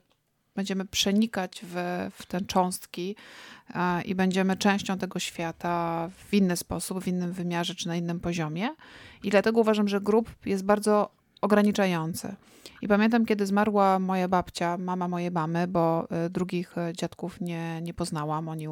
[0.55, 1.75] będziemy przenikać w,
[2.13, 3.15] w te cząstki
[4.05, 8.69] i będziemy częścią tego świata w inny sposób, w innym wymiarze czy na innym poziomie.
[9.23, 11.09] I dlatego uważam, że grup jest bardzo
[11.41, 12.35] ograniczający.
[12.81, 17.81] I pamiętam, kiedy zmarła moja babcia, mama mojej mamy, bo y, drugich y, dziadków nie,
[17.81, 18.67] nie poznałam, oni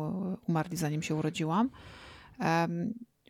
[0.48, 1.70] umarli zanim się urodziłam.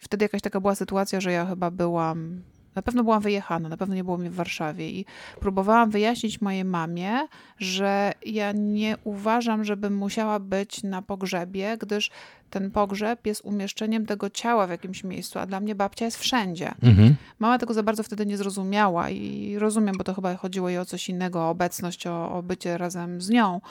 [0.01, 2.41] Wtedy jakaś taka była sytuacja, że ja chyba byłam
[2.75, 5.05] na pewno byłam wyjechana, na pewno nie było mnie w Warszawie i
[5.39, 7.27] próbowałam wyjaśnić mojej mamie,
[7.57, 12.11] że ja nie uważam, żebym musiała być na pogrzebie, gdyż
[12.49, 16.71] ten pogrzeb jest umieszczeniem tego ciała w jakimś miejscu, a dla mnie babcia jest wszędzie.
[16.83, 17.15] Mhm.
[17.39, 20.85] Mama tego za bardzo wtedy nie zrozumiała i rozumiem, bo to chyba chodziło jej o
[20.85, 23.61] coś innego, o obecność, o, o bycie razem z nią.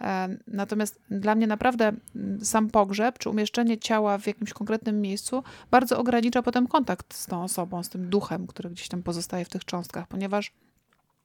[0.00, 1.92] E, natomiast dla mnie naprawdę
[2.42, 7.42] sam pogrzeb, czy umieszczenie ciała w jakimś konkretnym miejscu bardzo ogranicza potem kontakt z tą
[7.42, 10.52] osobą, z tym duchem, który gdzieś tam pozostaje w tych cząstkach, ponieważ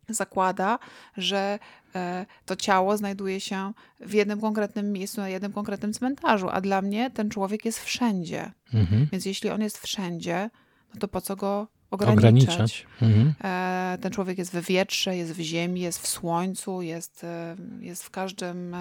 [0.09, 0.79] zakłada,
[1.17, 1.59] że
[1.95, 6.81] e, to ciało znajduje się w jednym konkretnym miejscu, na jednym konkretnym cmentarzu, a dla
[6.81, 8.51] mnie ten człowiek jest wszędzie.
[8.73, 9.07] Mhm.
[9.11, 10.49] Więc jeśli on jest wszędzie,
[10.93, 12.19] no to po co go ograniczać?
[12.19, 12.85] ograniczać.
[13.01, 13.33] Mhm.
[13.43, 18.03] E, ten człowiek jest w wietrze, jest w ziemi, jest w słońcu, jest, e, jest
[18.03, 18.75] w, każdym,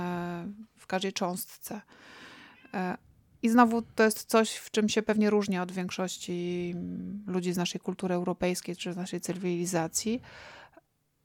[0.78, 1.80] w każdej cząstce.
[3.42, 6.74] I znowu to jest coś, w czym się pewnie różni od większości
[7.26, 10.22] ludzi z naszej kultury europejskiej czy z naszej cywilizacji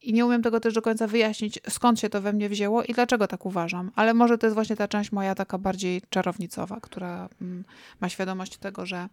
[0.07, 2.93] i nie umiem tego też do końca wyjaśnić, skąd się to we mnie wzięło i
[2.93, 3.91] dlaczego tak uważam.
[3.95, 7.63] Ale może to jest właśnie ta część moja taka bardziej czarownicowa, która mm,
[7.99, 9.09] ma świadomość tego, że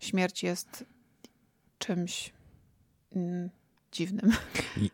[0.00, 0.84] śmierć jest
[1.78, 2.32] czymś
[3.16, 3.50] mm,
[3.92, 4.32] dziwnym.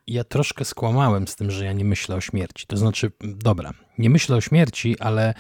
[0.06, 2.66] Ja troszkę skłamałem z tym, że ja nie myślę o śmierci.
[2.66, 5.34] To znaczy, dobra, nie myślę o śmierci, ale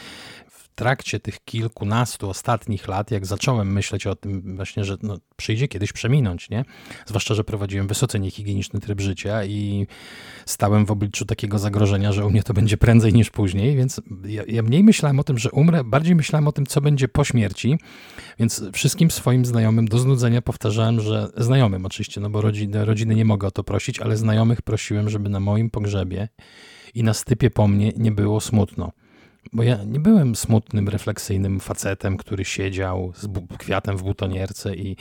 [0.78, 5.92] trakcie tych kilkunastu ostatnich lat, jak zacząłem myśleć o tym właśnie, że no, przyjdzie kiedyś
[5.92, 6.64] przeminąć, nie?
[7.06, 9.86] Zwłaszcza, że prowadziłem wysoce niehigieniczny tryb życia i
[10.46, 14.42] stałem w obliczu takiego zagrożenia, że u mnie to będzie prędzej niż później, więc ja,
[14.46, 17.78] ja mniej myślałem o tym, że umrę, bardziej myślałem o tym, co będzie po śmierci,
[18.38, 23.24] więc wszystkim swoim znajomym do znudzenia powtarzałem, że znajomym oczywiście, no bo rodziny, rodziny nie
[23.24, 26.28] mogę o to prosić, ale znajomych prosiłem, żeby na moim pogrzebie
[26.94, 28.92] i na stypie po mnie nie było smutno.
[29.52, 34.96] Bo ja nie byłem smutnym, refleksyjnym facetem, który siedział z kwiatem w butonierce i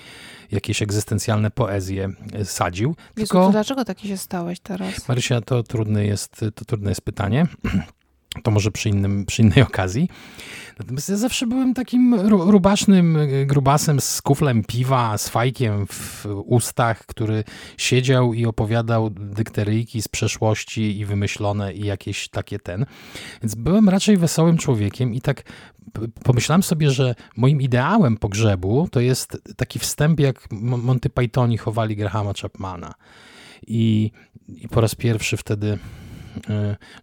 [0.52, 2.90] jakieś egzystencjalne poezje e, sadził.
[2.90, 3.50] Jezu, tylko...
[3.52, 5.08] dlaczego taki się stałeś teraz?
[5.08, 7.48] Marysia, to trudne jest, to trudne jest pytanie.
[8.44, 10.10] To może przy, innym, przy innej okazji.
[10.80, 17.44] Natomiast ja zawsze byłem takim rubasznym grubasem z kuflem piwa, z fajkiem w ustach, który
[17.78, 22.86] siedział i opowiadał dykteryjki z przeszłości i wymyślone i jakieś takie ten.
[23.42, 25.44] Więc byłem raczej wesołym człowiekiem i tak
[26.24, 32.34] pomyślałem sobie, że moim ideałem pogrzebu to jest taki wstęp, jak Monty Pythoni chowali Grahama
[32.42, 32.94] Chapmana.
[33.68, 34.12] I,
[34.48, 36.07] i po raz pierwszy wtedy E,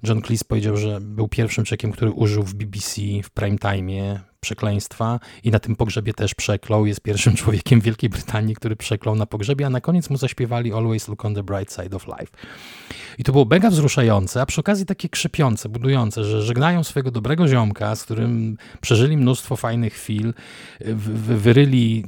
[0.03, 5.21] John Cleese powiedział, że był pierwszym czekiem, który użył w BBC w prime time przekleństwa
[5.45, 6.87] i na tym pogrzebie też przeklął.
[6.87, 10.73] Jest pierwszym człowiekiem w Wielkiej Brytanii, który przeklął na pogrzebie, a na koniec mu zaśpiewali
[10.73, 12.37] Always Look on the Bright Side of Life.
[13.19, 17.49] I to było mega wzruszające, a przy okazji takie krzepiące, budujące, że żegnają swojego dobrego
[17.49, 20.35] ziomka, z którym przeżyli mnóstwo fajnych chwil,
[20.81, 22.05] wyryli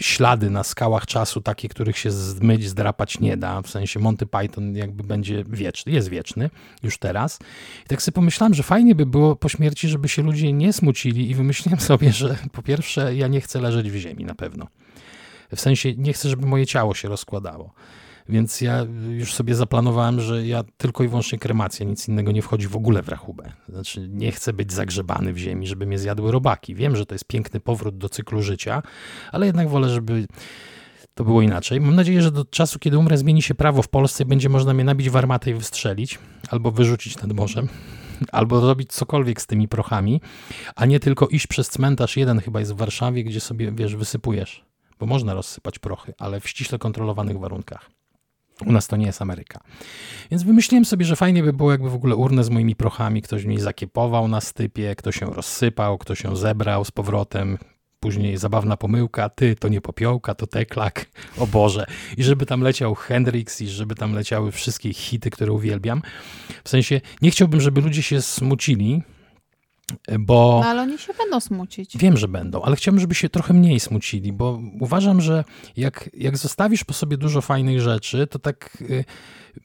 [0.00, 4.76] ślady na skałach czasu, takie, których się zmyć, zdrapać nie da, w sensie Monty Python
[4.76, 6.50] jakby będzie wieczny, jest wieczny
[6.82, 7.38] już teraz.
[7.84, 11.30] I tak sobie pomyślałem, że fajnie by było po śmierci, żeby się ludzie nie smucili
[11.30, 11.34] i
[11.76, 14.66] wymyśliłem sobie, że po pierwsze ja nie chcę leżeć w ziemi na pewno.
[15.56, 17.74] W sensie nie chcę, żeby moje ciało się rozkładało.
[18.28, 22.68] Więc ja już sobie zaplanowałem, że ja tylko i wyłącznie kremacja, nic innego nie wchodzi
[22.68, 23.52] w ogóle w rachubę.
[23.68, 26.74] Znaczy, nie chcę być zagrzebany w ziemi, żeby mnie zjadły robaki.
[26.74, 28.82] Wiem, że to jest piękny powrót do cyklu życia,
[29.32, 30.26] ale jednak wolę, żeby
[31.14, 31.80] to było inaczej.
[31.80, 34.84] Mam nadzieję, że do czasu, kiedy umrę, zmieni się prawo w Polsce, będzie można mnie
[34.84, 36.18] nabić w armatę i wystrzelić,
[36.50, 37.68] albo wyrzucić nad morzem,
[38.32, 40.20] albo robić cokolwiek z tymi prochami,
[40.76, 42.16] a nie tylko iść przez cmentarz.
[42.16, 44.64] Jeden chyba jest w Warszawie, gdzie sobie, wiesz, wysypujesz,
[44.98, 47.90] bo można rozsypać prochy, ale w ściśle kontrolowanych warunkach.
[48.66, 49.60] U nas to nie jest Ameryka.
[50.30, 53.44] Więc wymyśliłem sobie, że fajnie by było, jakby w ogóle urnę z moimi prochami ktoś
[53.44, 57.58] mi zakiepował na stypie, ktoś się rozsypał, ktoś się zebrał z powrotem,
[58.02, 61.06] później zabawna pomyłka, ty to nie popiołka, to teklak,
[61.38, 61.86] o Boże.
[62.16, 66.02] I żeby tam leciał Hendrix i żeby tam leciały wszystkie hity, które uwielbiam.
[66.64, 69.02] W sensie nie chciałbym, żeby ludzie się smucili,
[70.18, 70.60] bo...
[70.64, 71.98] No, ale oni się będą smucić.
[71.98, 75.44] Wiem, że będą, ale chciałbym, żeby się trochę mniej smucili, bo uważam, że
[75.76, 79.04] jak, jak zostawisz po sobie dużo fajnych rzeczy, to tak y,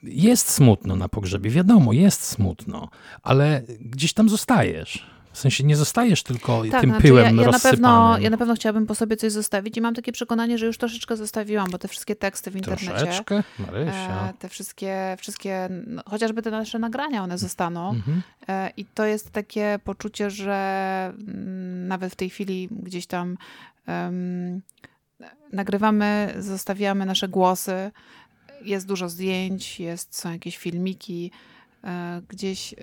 [0.04, 1.50] jest smutno na pogrzebie.
[1.50, 2.90] Wiadomo, jest smutno,
[3.24, 5.17] ale gdzieś tam zostajesz.
[5.38, 8.38] W sensie nie zostajesz tylko tak, tym znaczy pyłem ja, ja na pewno, ja na
[8.38, 11.78] pewno chciałabym po sobie coś zostawić i mam takie przekonanie, że już troszeczkę zostawiłam, bo
[11.78, 12.88] te wszystkie teksty w internecie.
[12.88, 13.44] Troszeczkę?
[13.60, 14.30] Marysia.
[14.30, 17.90] E, te wszystkie, wszystkie no, chociażby te nasze nagrania, one zostaną.
[17.90, 18.22] Mhm.
[18.48, 23.38] E, I to jest takie poczucie, że mm, nawet w tej chwili gdzieś tam
[23.88, 24.62] um,
[25.54, 27.92] nagrywamy, zostawiamy nasze głosy.
[28.62, 31.32] Jest dużo zdjęć, jest, są jakieś filmiki,
[31.84, 32.76] e, gdzieś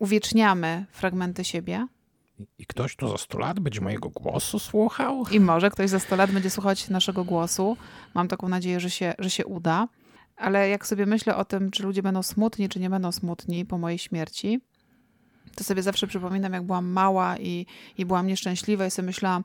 [0.00, 1.86] uwieczniamy fragmenty siebie.
[2.58, 5.24] I ktoś tu za 100 lat będzie mojego głosu słuchał?
[5.30, 7.76] I może ktoś za 100 lat będzie słuchać naszego głosu.
[8.14, 9.88] Mam taką nadzieję, że się, że się uda.
[10.36, 13.78] Ale jak sobie myślę o tym, czy ludzie będą smutni, czy nie będą smutni po
[13.78, 14.60] mojej śmierci,
[15.60, 17.66] to sobie zawsze przypominam, jak byłam mała i,
[17.98, 19.44] i byłam nieszczęśliwa i sobie myślałam,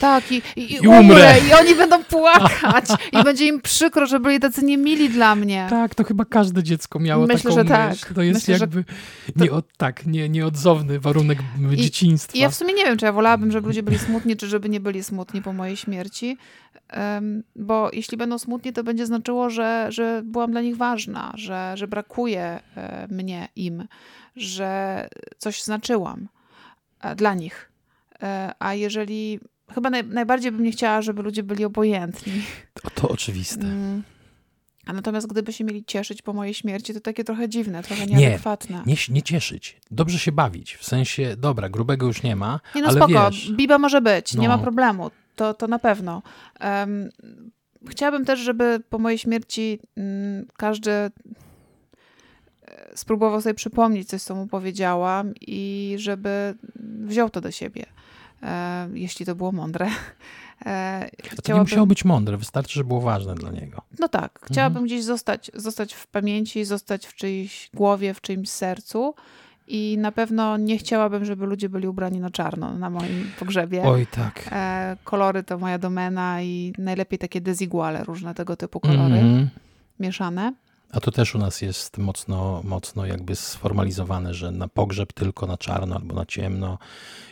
[0.00, 1.00] tak, i, i, i umrę.
[1.00, 1.36] umrę.
[1.50, 5.66] i oni będą płakać i będzie im przykro, że byli tacy niemili dla mnie.
[5.70, 7.90] Tak, to chyba każde dziecko miało Myślę, taką że tak.
[7.90, 8.14] myśl.
[8.14, 9.44] To jest Myślę, jakby to...
[9.44, 11.38] nie od, tak, nie, nieodzowny warunek
[11.72, 12.38] I, dzieciństwa.
[12.38, 14.68] I ja w sumie nie wiem, czy ja wolałabym, żeby ludzie byli smutni, czy żeby
[14.68, 16.36] nie byli smutni po mojej śmierci,
[17.56, 21.88] bo jeśli będą smutni, to będzie znaczyło, że, że byłam dla nich ważna, że, że
[21.88, 23.88] brakuje e, mnie im
[24.36, 26.28] że coś znaczyłam
[27.00, 27.72] e, dla nich.
[28.22, 29.40] E, a jeżeli.
[29.74, 32.32] Chyba naj, najbardziej bym nie chciała, żeby ludzie byli obojętni.
[32.82, 33.60] To, to oczywiste.
[33.60, 34.02] Mm.
[34.86, 38.82] A natomiast gdyby się mieli cieszyć po mojej śmierci, to takie trochę dziwne, trochę nieadekwatne.
[38.86, 39.80] Nie, nie, nie cieszyć.
[39.90, 40.76] Dobrze się bawić.
[40.76, 44.34] W sensie, dobra, grubego już nie ma, Nie no ale spoko, wiesz, biba może być,
[44.34, 44.42] no.
[44.42, 44.62] nie ma no.
[44.62, 45.10] problemu.
[45.36, 46.22] To, to na pewno.
[46.60, 47.10] Um,
[47.88, 51.10] chciałabym też, żeby po mojej śmierci um, każdy
[52.94, 56.54] spróbował sobie przypomnieć coś, co mu powiedziałam i żeby
[57.04, 57.86] wziął to do siebie,
[58.42, 59.88] e, jeśli to było mądre.
[60.66, 61.10] E,
[61.44, 63.82] to nie musiało być mądre, wystarczy, że było ważne dla niego.
[63.98, 64.86] No tak, chciałabym mhm.
[64.86, 69.14] gdzieś zostać, zostać w pamięci, zostać w czyjejś głowie, w czyimś sercu.
[69.68, 73.82] I na pewno nie chciałabym, żeby ludzie byli ubrani na czarno na moim pogrzebie.
[73.82, 74.48] Oj, tak.
[74.52, 79.46] E, kolory to moja domena i najlepiej takie desiguale, różne tego typu kolory mm -hmm.
[80.00, 80.52] mieszane.
[80.92, 85.58] A to też u nas jest mocno, mocno jakby sformalizowane, że na pogrzeb tylko na
[85.58, 86.78] czarno albo na ciemno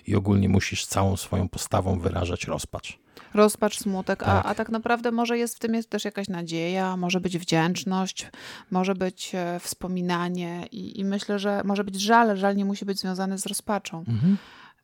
[0.06, 3.03] i ogólnie musisz całą swoją postawą wyrażać rozpacz.
[3.34, 4.28] Rozpacz, smutek, tak.
[4.28, 8.30] A, a tak naprawdę może jest w tym jest też jakaś nadzieja, może być wdzięczność,
[8.70, 13.00] może być e, wspominanie i, i myślę, że może być żal, żal nie musi być
[13.00, 14.04] związany z rozpaczą.
[14.08, 14.36] Mhm.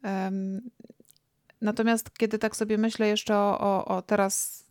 [0.04, 0.60] Um,
[1.60, 4.64] natomiast kiedy tak sobie myślę jeszcze o, o, o teraz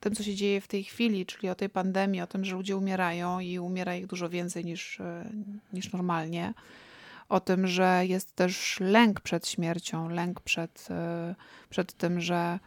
[0.00, 2.76] tym, co się dzieje w tej chwili, czyli o tej pandemii, o tym, że ludzie
[2.76, 5.30] umierają i umiera ich dużo więcej niż, e,
[5.72, 6.54] niż normalnie.
[7.28, 11.34] O tym, że jest też lęk przed śmiercią, lęk przed, e,
[11.70, 12.58] przed tym, że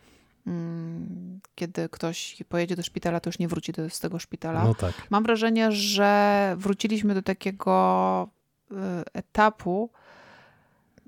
[0.48, 4.64] mm, kiedy ktoś pojedzie do szpitala, to już nie wróci do, z tego szpitala.
[4.64, 4.94] No tak.
[5.10, 8.30] Mam wrażenie, że wróciliśmy do takiego
[8.72, 9.90] e, etapu,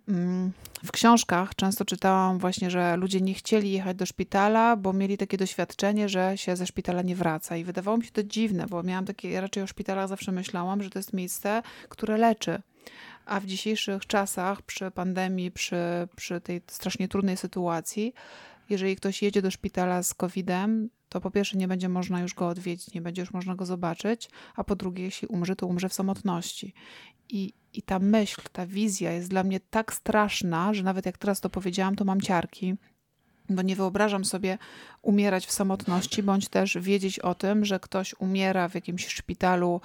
[0.07, 0.51] mm,
[0.83, 5.37] w książkach często czytałam właśnie, że ludzie nie chcieli jechać do szpitala, bo mieli takie
[5.37, 7.57] doświadczenie, że się ze szpitala nie wraca.
[7.57, 10.83] I wydawało mi się to dziwne, bo miałam takie, ja raczej o szpitalach zawsze myślałam,
[10.83, 12.61] że to jest miejsce, które leczy.
[13.25, 15.75] A w dzisiejszych czasach, przy pandemii, przy,
[16.15, 18.13] przy tej strasznie trudnej sytuacji,
[18.69, 22.47] jeżeli ktoś jedzie do szpitala z COVID-em, to po pierwsze nie będzie można już go
[22.47, 25.93] odwiedzić, nie będzie już można go zobaczyć, a po drugie, jeśli umrze, to umrze w
[25.93, 26.73] samotności.
[27.29, 31.41] I, I ta myśl, ta wizja jest dla mnie tak straszna, że nawet jak teraz
[31.41, 32.75] to powiedziałam, to mam ciarki,
[33.49, 34.57] bo nie wyobrażam sobie
[35.01, 39.81] umierać w samotności, bądź też wiedzieć o tym, że ktoś umiera w jakimś szpitalu,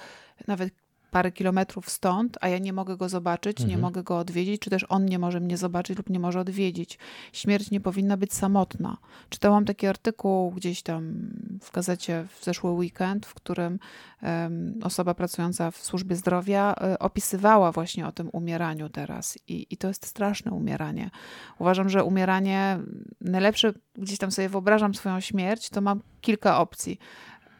[0.47, 0.75] nawet
[1.11, 3.71] parę kilometrów stąd, a ja nie mogę go zobaczyć, mhm.
[3.71, 6.99] nie mogę go odwiedzić, czy też on nie może mnie zobaczyć lub nie może odwiedzić.
[7.33, 8.97] Śmierć nie powinna być samotna.
[9.29, 11.31] Czytałam taki artykuł gdzieś tam
[11.63, 13.79] w gazecie w zeszły weekend, w którym
[14.23, 19.39] um, osoba pracująca w służbie zdrowia um, opisywała właśnie o tym umieraniu teraz.
[19.49, 21.11] I, I to jest straszne umieranie.
[21.59, 22.79] Uważam, że umieranie
[23.21, 26.99] najlepsze, gdzieś tam sobie wyobrażam swoją śmierć, to mam kilka opcji.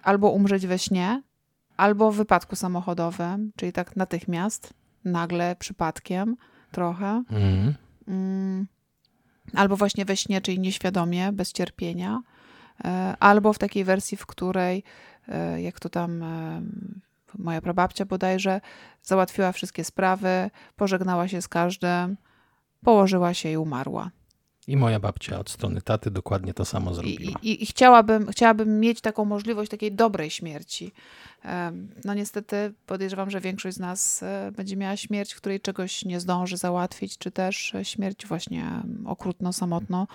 [0.03, 1.23] Albo umrzeć we śnie,
[1.79, 6.37] albo w wypadku samochodowym, czyli tak natychmiast, nagle, przypadkiem
[6.71, 7.25] trochę.
[7.31, 7.75] Mhm.
[8.09, 8.67] Mm.
[9.55, 12.21] Albo właśnie we śnie, czyli nieświadomie, bez cierpienia.
[12.85, 14.85] E, albo w takiej wersji, w której,
[15.29, 16.63] e, jak to tam e,
[17.39, 18.61] moja prababcia bodajże,
[19.03, 22.17] załatwiła wszystkie sprawy, pożegnała się z każdym,
[22.85, 24.11] położyła się i umarła.
[24.69, 27.39] I moja babcia od strony taty dokładnie to samo zrobiła.
[27.43, 30.93] I, i, i chciałabym, chciałabym mieć taką możliwość takiej dobrej śmierci.
[32.05, 36.21] No niestety podejrzewam, że większość z nas e, będzie miała śmierć, w której czegoś nie
[36.21, 40.07] zdąży załatwić, czy też śmierć właśnie okrutno, samotno,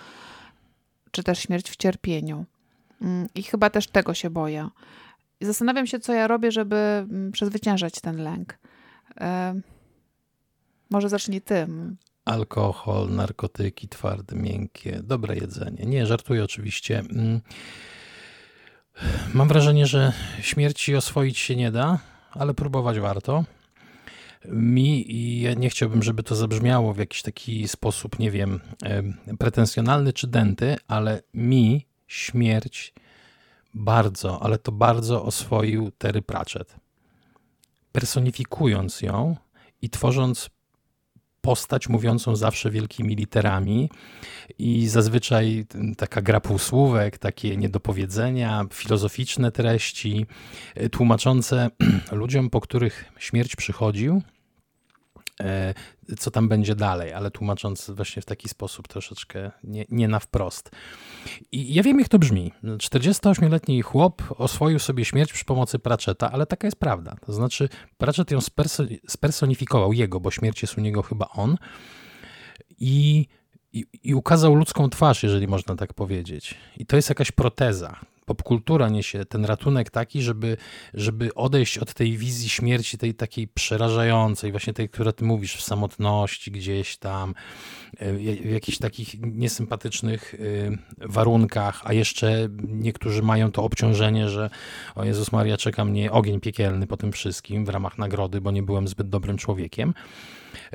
[1.10, 2.44] czy też śmierć w cierpieniu.
[3.02, 4.68] Mm, I chyba też tego się boję.
[5.40, 8.58] I zastanawiam się, co ja robię, żeby mm, przezwyciężać ten lęk.
[10.90, 15.86] Może zacznij tym alkohol, narkotyki twarde, miękkie, dobre jedzenie.
[15.86, 16.98] Nie, żartuję oczywiście.
[16.98, 17.40] Mm.
[19.34, 21.98] Mam wrażenie, że śmierci oswoić się nie da,
[22.30, 23.44] ale próbować warto.
[24.48, 28.60] Mi, i ja nie chciałbym, żeby to zabrzmiało w jakiś taki sposób, nie wiem,
[29.38, 32.94] pretensjonalny czy dęty, ale mi śmierć
[33.74, 36.76] bardzo, ale to bardzo oswoił Terry Pratchett.
[37.92, 39.36] Personifikując ją
[39.82, 40.50] i tworząc
[41.44, 43.90] postać mówiącą zawsze wielkimi literami.
[44.58, 50.26] I zazwyczaj taka gra półsłówek, takie niedopowiedzenia, filozoficzne treści,
[50.74, 51.70] e, tłumaczące
[52.12, 54.22] ludziom, po których śmierć przychodził,
[56.18, 60.70] co tam będzie dalej, ale tłumacząc właśnie w taki sposób troszeczkę nie, nie na wprost.
[61.52, 62.52] I ja wiem, jak to brzmi.
[62.64, 67.16] 48-letni chłop oswoił sobie śmierć przy pomocy Pratchetta, ale taka jest prawda.
[67.26, 67.68] To znaczy,
[67.98, 71.56] Pratchett ją sperso- spersonifikował, jego, bo śmierć jest u niego chyba on,
[72.78, 73.26] i,
[73.72, 76.54] i, i ukazał ludzką twarz, jeżeli można tak powiedzieć.
[76.76, 80.56] I to jest jakaś proteza popkultura niesie ten ratunek taki, żeby,
[80.94, 85.62] żeby odejść od tej wizji śmierci, tej takiej przerażającej, właśnie tej, która ty mówisz, w
[85.62, 87.34] samotności gdzieś tam,
[87.98, 94.50] e, w jakichś takich niesympatycznych e, warunkach, a jeszcze niektórzy mają to obciążenie, że
[94.94, 98.62] o Jezus Maria, czeka mnie ogień piekielny po tym wszystkim w ramach nagrody, bo nie
[98.62, 99.94] byłem zbyt dobrym człowiekiem.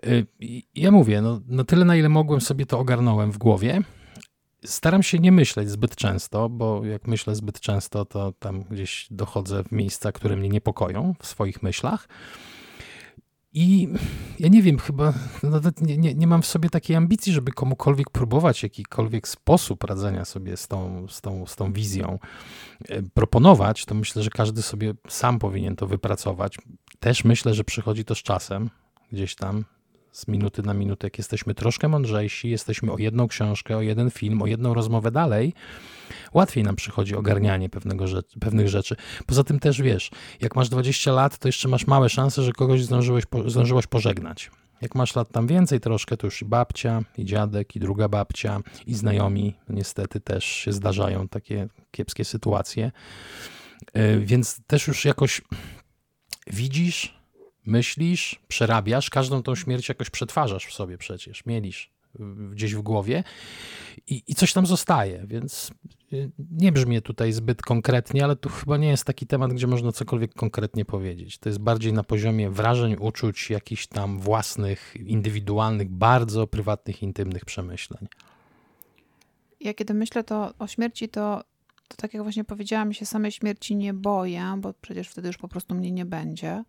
[0.03, 0.09] E,
[0.75, 3.81] ja mówię, no, na tyle, na ile mogłem sobie to ogarnąłem w głowie,
[4.65, 9.63] Staram się nie myśleć zbyt często, bo jak myślę zbyt często, to tam gdzieś dochodzę
[9.63, 12.08] w miejsca, które mnie niepokoją w swoich myślach.
[13.54, 13.88] I
[14.39, 18.10] ja nie wiem, chyba nawet nie, nie, nie, mam w sobie takiej ambicji, żeby komukolwiek
[18.10, 22.19] próbować jakikolwiek sposób radzenia sobie z tą, z tą, z tą wizją
[22.89, 23.86] e, proponować.
[23.86, 26.58] To myślę, że każdy sobie sam powinien to wypracować.
[27.00, 28.69] Też myślę, że przychodzi to z czasem,
[29.12, 29.65] gdzieś tam
[30.12, 34.41] z minuty na minutę, jak jesteśmy troszkę mądrzejsi, jesteśmy o jedną książkę, o jeden film,
[34.41, 35.54] o jedną rozmowę dalej,
[36.34, 38.06] łatwiej nam przychodzi ogarnianie pewnego
[38.39, 38.95] pewnych rzeczy.
[39.26, 42.84] Poza tym też wiesz, jak masz 20 lat, to jeszcze masz małe szanse, że kogoś
[42.84, 44.52] zdążyłeś, zdążyłaś pożegnać.
[44.82, 48.62] Jak masz lat tam więcej troszkę, to już i babcia, i dziadek, i druga babcia,
[48.86, 49.56] i znajomi.
[49.69, 52.91] Niestety też się zdarzają takie kiepskie sytuacje.
[53.93, 55.41] E, więc też już jakoś
[56.48, 57.18] widzisz,
[57.69, 61.91] myślisz, przerabiasz, każdą tą śmierć jakoś przetwarzasz w sobie przecież, mielisz
[62.51, 63.23] gdzieś w głowie
[64.08, 65.71] i, i coś tam zostaje, więc
[66.13, 69.91] y, nie brzmi tutaj zbyt konkretnie, ale tu chyba nie jest taki temat, gdzie można
[69.91, 71.38] cokolwiek konkretnie powiedzieć.
[71.38, 78.08] To jest bardziej na poziomie wrażeń, uczuć, jakichś tam własnych, indywidualnych, bardzo prywatnych, intymnych przemyśleń.
[79.60, 81.43] Ja kiedy myślę to o śmierci, to,
[81.88, 85.47] to tak jak właśnie powiedziałam, się samej śmierci nie boję, bo przecież wtedy już po
[85.47, 86.63] prostu mnie nie będzie.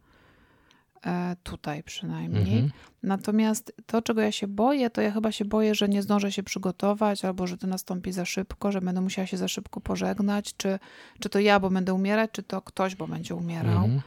[1.07, 2.59] E, tutaj przynajmniej.
[2.59, 2.71] Mhm.
[3.03, 6.43] Natomiast to, czego ja się boję, to ja chyba się boję, że nie zdążę się
[6.43, 10.79] przygotować, albo że to nastąpi za szybko, że będę musiała się za szybko pożegnać, czy,
[11.21, 13.85] czy to ja, bo będę umierać, czy to ktoś, bo będzie umierał.
[13.85, 14.01] Mhm.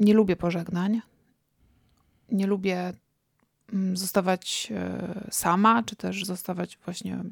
[0.00, 1.00] Nie lubię pożegnań.
[2.32, 2.92] Nie lubię
[3.72, 7.24] mm, zostawać e, sama, czy też zostawać właśnie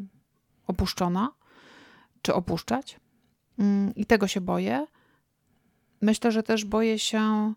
[0.66, 1.30] opuszczona,
[2.22, 3.00] czy opuszczać.
[3.58, 4.86] Mm, I tego się boję.
[6.00, 7.54] Myślę, że też boję się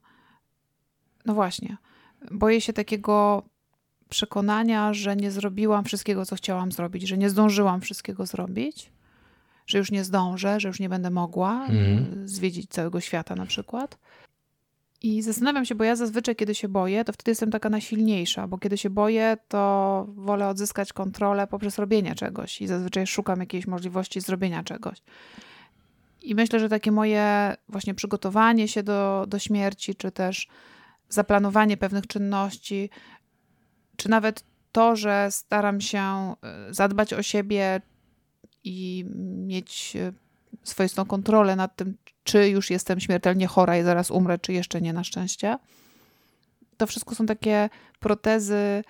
[1.26, 1.78] no właśnie.
[2.32, 3.44] Boję się takiego
[4.10, 8.92] przekonania, że nie zrobiłam wszystkiego, co chciałam zrobić, że nie zdążyłam wszystkiego zrobić,
[9.68, 12.28] że już nie zdążę, że już nie będę mogła mm.
[12.28, 13.98] zwiedzić całego świata na przykład.
[15.02, 18.58] I zastanawiam się, bo ja zazwyczaj, kiedy się boję, to wtedy jestem taka najsilniejsza, bo
[18.58, 24.22] kiedy się boję, to wolę odzyskać kontrolę poprzez robienie czegoś i zazwyczaj szukam jakiejś możliwości
[24.22, 25.02] zrobienia czegoś.
[26.22, 30.48] I myślę, że takie moje właśnie przygotowanie się do, do śmierci, czy też
[31.10, 32.90] zaplanowanie pewnych czynności,
[33.96, 36.36] czy nawet to, że staram się e,
[36.74, 37.82] zadbać o siebie
[38.64, 39.06] i
[39.48, 40.12] mieć e,
[40.64, 44.94] swoistą kontrolę nad tym, czy już jestem śmiertelnie chora i zaraz umrę, czy jeszcze nie
[44.94, 45.58] na szczęście.
[46.78, 48.84] To wszystko są takie protezy,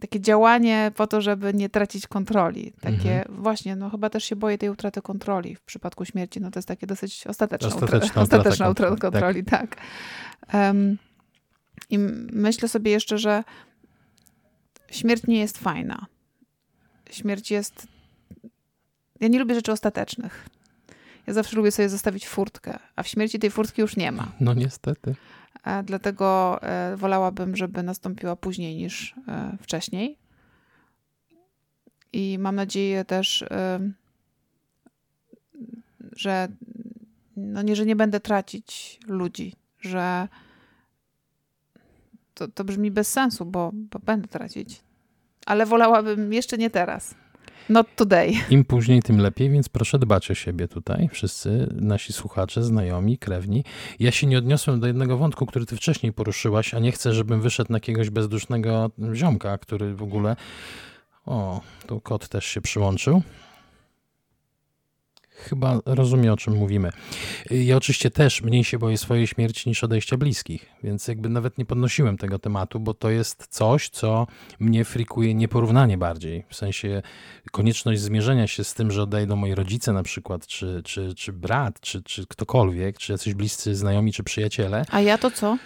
[0.00, 2.72] takie działanie po to, żeby nie tracić kontroli.
[2.80, 3.42] Takie mhm.
[3.42, 6.40] właśnie, no chyba też się boję tej utraty kontroli w przypadku śmierci.
[6.40, 9.76] No to jest takie dosyć ostateczna, ostateczna, utra ostateczna utrata kontroli, tak.
[9.76, 9.84] tak.
[10.54, 10.98] Um,
[11.94, 11.98] I
[12.32, 13.44] myślę sobie jeszcze, że
[14.90, 16.06] śmierć nie jest fajna.
[17.10, 17.86] Śmierć jest.
[19.20, 20.48] Ja nie lubię rzeczy ostatecznych.
[21.26, 24.32] Ja zawsze lubię sobie zostawić furtkę, a w śmierci tej furtki już nie ma.
[24.40, 25.14] No niestety.
[25.64, 30.18] E, dlatego e, wolałabym, żeby nastąpiła później niż e, wcześniej.
[32.12, 33.44] I mam nadzieję też,
[36.12, 36.48] że,
[37.36, 40.28] no nie, że nie będę tracić ludzi, że
[42.34, 44.80] to, to brzmi bez sensu, bo, bo będę tracić.
[45.46, 47.14] Ale wolałabym jeszcze nie teraz.
[47.68, 48.32] Not today.
[48.50, 53.64] Im później, tym lepiej, więc proszę dbać o siebie tutaj, wszyscy nasi słuchacze, znajomi, krewni.
[53.98, 57.40] Ja się nie odniosłem do jednego wątku, który ty wcześniej poruszyłaś, a nie chcę, żebym
[57.40, 60.36] wyszedł na jakiegoś bezdusznego ziomka, który w ogóle...
[61.26, 63.22] O, tu kot też się przyłączył
[65.44, 66.90] chyba rozumie, o czym mówimy.
[67.50, 71.64] Ja oczywiście też mniej się boję swojej śmierci niż odejścia bliskich, więc jakby nawet nie
[71.64, 74.26] podnosiłem tego tematu, bo to jest coś, co
[74.60, 76.44] mnie frikuje nieporównanie bardziej.
[76.48, 77.02] W sensie
[77.52, 81.80] konieczność zmierzenia się z tym, że odejdą moi rodzice na przykład, czy, czy, czy brat,
[81.80, 84.84] czy, czy ktokolwiek, czy jacyś bliscy znajomi, czy przyjaciele.
[84.90, 85.58] A ja to co?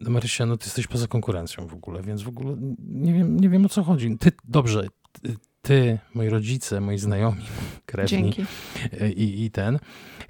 [0.00, 2.56] No Marysia, no ty jesteś poza konkurencją w ogóle, więc w ogóle
[2.88, 4.18] nie wiem, nie wiem o co chodzi.
[4.18, 4.88] Ty, dobrze,
[5.64, 7.42] ty, moi rodzice, moi znajomi,
[7.86, 8.34] krewni
[9.00, 9.78] e, i, i ten,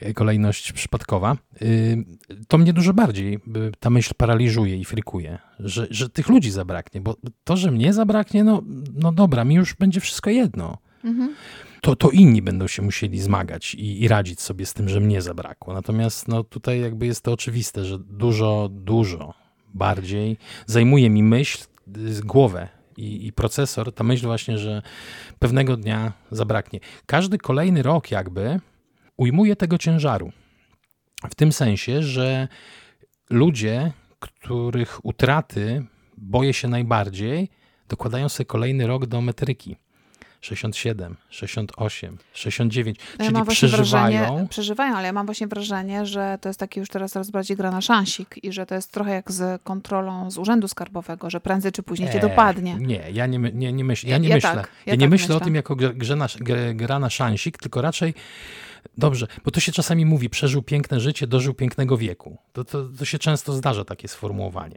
[0.00, 2.04] e, kolejność przypadkowa, y,
[2.48, 3.40] to mnie dużo bardziej
[3.80, 8.44] ta myśl paraliżuje i frykuje, że, że tych ludzi zabraknie, bo to, że mnie zabraknie,
[8.44, 8.62] no,
[8.94, 10.78] no dobra, mi już będzie wszystko jedno.
[11.04, 11.34] Mhm.
[11.80, 15.22] To, to inni będą się musieli zmagać i, i radzić sobie z tym, że mnie
[15.22, 15.74] zabrakło.
[15.74, 19.34] Natomiast no, tutaj jakby jest to oczywiste, że dużo, dużo
[19.74, 21.58] bardziej zajmuje mi myśl,
[22.24, 24.82] głowę i, i, procesor, ta myśl właśnie, że
[25.38, 26.80] pewnego dnia zabraknie.
[27.06, 28.60] Każdy kolejny rok jakby
[29.16, 30.32] ujmuje tego ciężaru.
[31.30, 32.48] W tym sensie, że
[33.30, 35.84] ludzie, których utraty
[36.16, 37.48] boję się najbardziej,
[37.88, 39.76] dokładają sobie kolejny rok do metryki.
[40.44, 44.48] 67, 68, 69, ja czyli przeżywają.
[44.48, 47.70] Przeżywają, ale ja mam właśnie wrażenie, że to jest taki już teraz coraz bardziej gra
[47.70, 51.72] na szansik i że to jest trochę jak z kontrolą z Urzędu Skarbowego, że prędzej
[51.72, 52.74] czy później cię dopadnie.
[52.74, 54.54] Nie, ja nie, nie, nie, myśl, ja nie ja myślę.
[54.54, 56.26] Tak, ja, ja nie tak myślę, myślę o tym jako grę na,
[56.74, 58.14] gra na szansik, tylko raczej
[58.98, 62.38] Dobrze, bo to się czasami mówi, przeżył piękne życie, dożył pięknego wieku.
[62.52, 64.76] To, to, to się często zdarza takie sformułowanie.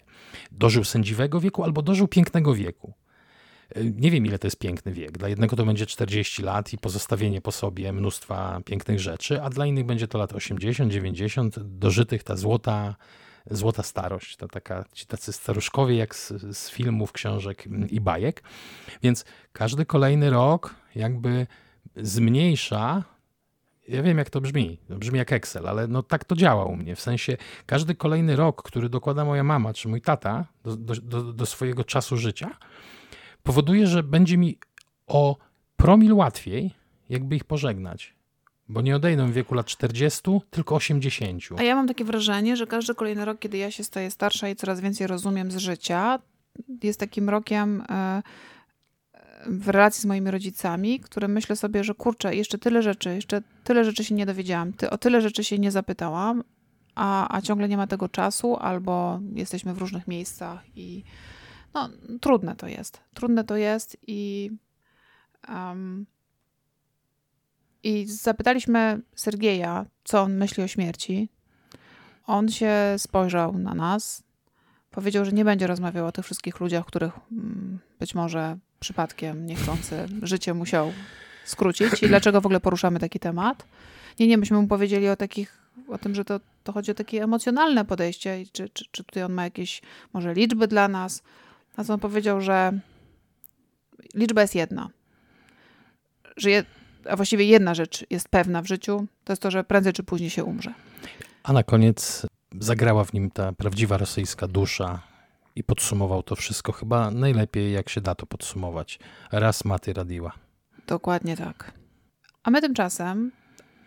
[0.51, 2.93] Dożył sędziwego wieku albo dożył pięknego wieku.
[3.75, 5.17] Nie wiem, ile to jest piękny wiek.
[5.17, 9.65] Dla jednego to będzie 40 lat i pozostawienie po sobie mnóstwa pięknych rzeczy, a dla
[9.65, 12.95] innych będzie to lat 80, 90, dożytych ta złota,
[13.51, 18.43] złota starość, ta taka, ci tacy staruszkowie jak z, z filmów, książek i bajek.
[19.03, 21.47] Więc każdy kolejny rok jakby
[21.95, 23.03] zmniejsza
[23.87, 24.79] ja wiem, jak to brzmi.
[24.89, 26.95] Brzmi jak Excel, ale no tak to działa u mnie.
[26.95, 31.45] W sensie każdy kolejny rok, który dokłada moja mama czy mój tata do, do, do
[31.45, 32.57] swojego czasu życia,
[33.47, 34.57] powoduje, że będzie mi
[35.07, 35.37] o
[35.77, 36.71] promil łatwiej,
[37.09, 38.13] jakby ich pożegnać.
[38.69, 41.43] Bo nie odejdą w wieku lat 40, tylko 80.
[41.57, 44.55] A ja mam takie wrażenie, że każdy kolejny rok, kiedy ja się staję starsza i
[44.55, 46.19] coraz więcej rozumiem z życia,
[46.83, 48.23] jest takim rokiem e,
[49.45, 53.85] w relacji z moimi rodzicami, które myślę sobie, że kurczę, jeszcze tyle rzeczy, jeszcze tyle
[53.85, 56.43] rzeczy się nie dowiedziałam, ty, o tyle rzeczy się nie zapytałam,
[56.95, 61.03] a, a ciągle nie ma tego czasu, albo jesteśmy w różnych miejscach i
[61.73, 61.89] no,
[62.21, 62.99] trudne to jest.
[63.13, 64.51] Trudne to jest i.
[65.49, 66.05] Um,
[67.83, 71.29] I zapytaliśmy Sergieja, co on myśli o śmierci.
[72.25, 74.23] On się spojrzał na nas,
[74.91, 80.05] powiedział, że nie będzie rozmawiał o tych wszystkich ludziach, których mm, być może przypadkiem niechcący
[80.21, 80.93] życie musiał
[81.45, 83.65] skrócić i dlaczego w ogóle poruszamy taki temat.
[84.19, 85.57] Nie, nie, myśmy mu powiedzieli o takich,
[85.87, 89.33] o tym, że to, to chodzi o takie emocjonalne podejście, czy, czy, czy tutaj on
[89.33, 89.81] ma jakieś
[90.13, 91.23] może liczby dla nas,
[91.77, 92.79] a co on powiedział, że
[94.13, 94.89] liczba jest jedna.
[96.37, 96.65] Że je,
[97.09, 100.29] a właściwie jedna rzecz jest pewna w życiu, to jest to, że prędzej czy później
[100.29, 100.73] się umrze.
[101.43, 102.27] A na koniec
[102.59, 104.99] zagrała w nim ta prawdziwa rosyjska dusza
[105.55, 108.99] i podsumował to wszystko chyba najlepiej, jak się da to podsumować.
[109.31, 110.31] Raz Maty Radiła.
[110.87, 111.71] Dokładnie tak.
[112.43, 113.31] A my tymczasem,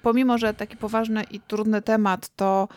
[0.02, 2.68] pomimo, że taki poważny i trudny temat, to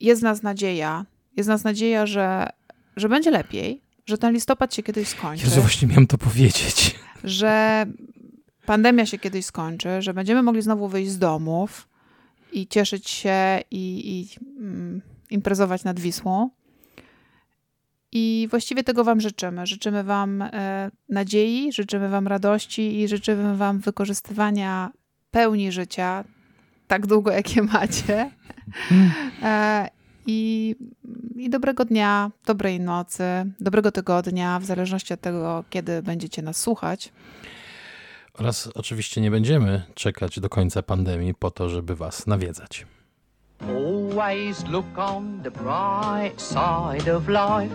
[0.00, 1.06] jest nas nadzieja,
[1.36, 2.48] jest nas nadzieja, że,
[2.96, 5.44] że będzie lepiej, że ten listopad się kiedyś skończy.
[5.44, 6.98] Jezu, właśnie miałem to powiedzieć.
[7.24, 7.86] Że
[8.66, 11.88] pandemia się kiedyś skończy, że będziemy mogli znowu wyjść z domów
[12.52, 16.50] i cieszyć się i, i mm, imprezować nad Wisłą.
[18.12, 19.66] I właściwie tego Wam życzymy.
[19.66, 24.92] Życzymy Wam e, nadziei, życzymy Wam radości i życzymy Wam wykorzystywania
[25.30, 26.24] pełni życia
[26.86, 28.30] tak długo, jakie macie.
[29.42, 29.88] E,
[30.30, 30.76] i,
[31.36, 33.22] I dobrego dnia, dobrej nocy,
[33.60, 37.12] dobrego tygodnia, w zależności od tego, kiedy będziecie nas słuchać.
[38.34, 42.86] Oraz oczywiście nie będziemy czekać do końca pandemii po to, żeby Was nawiedzać.
[43.60, 47.74] Always look on the bright side of life.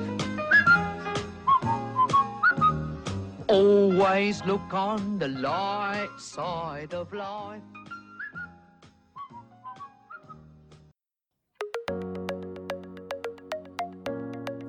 [3.48, 7.85] Always look on the light side of life.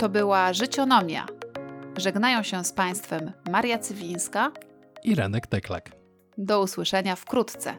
[0.07, 1.27] To była Życionomia.
[1.97, 4.53] Żegnają się z Państwem Maria Cywińska
[5.05, 5.91] i Renek Teklak.
[6.39, 7.75] Do usłyszenia wkrótce.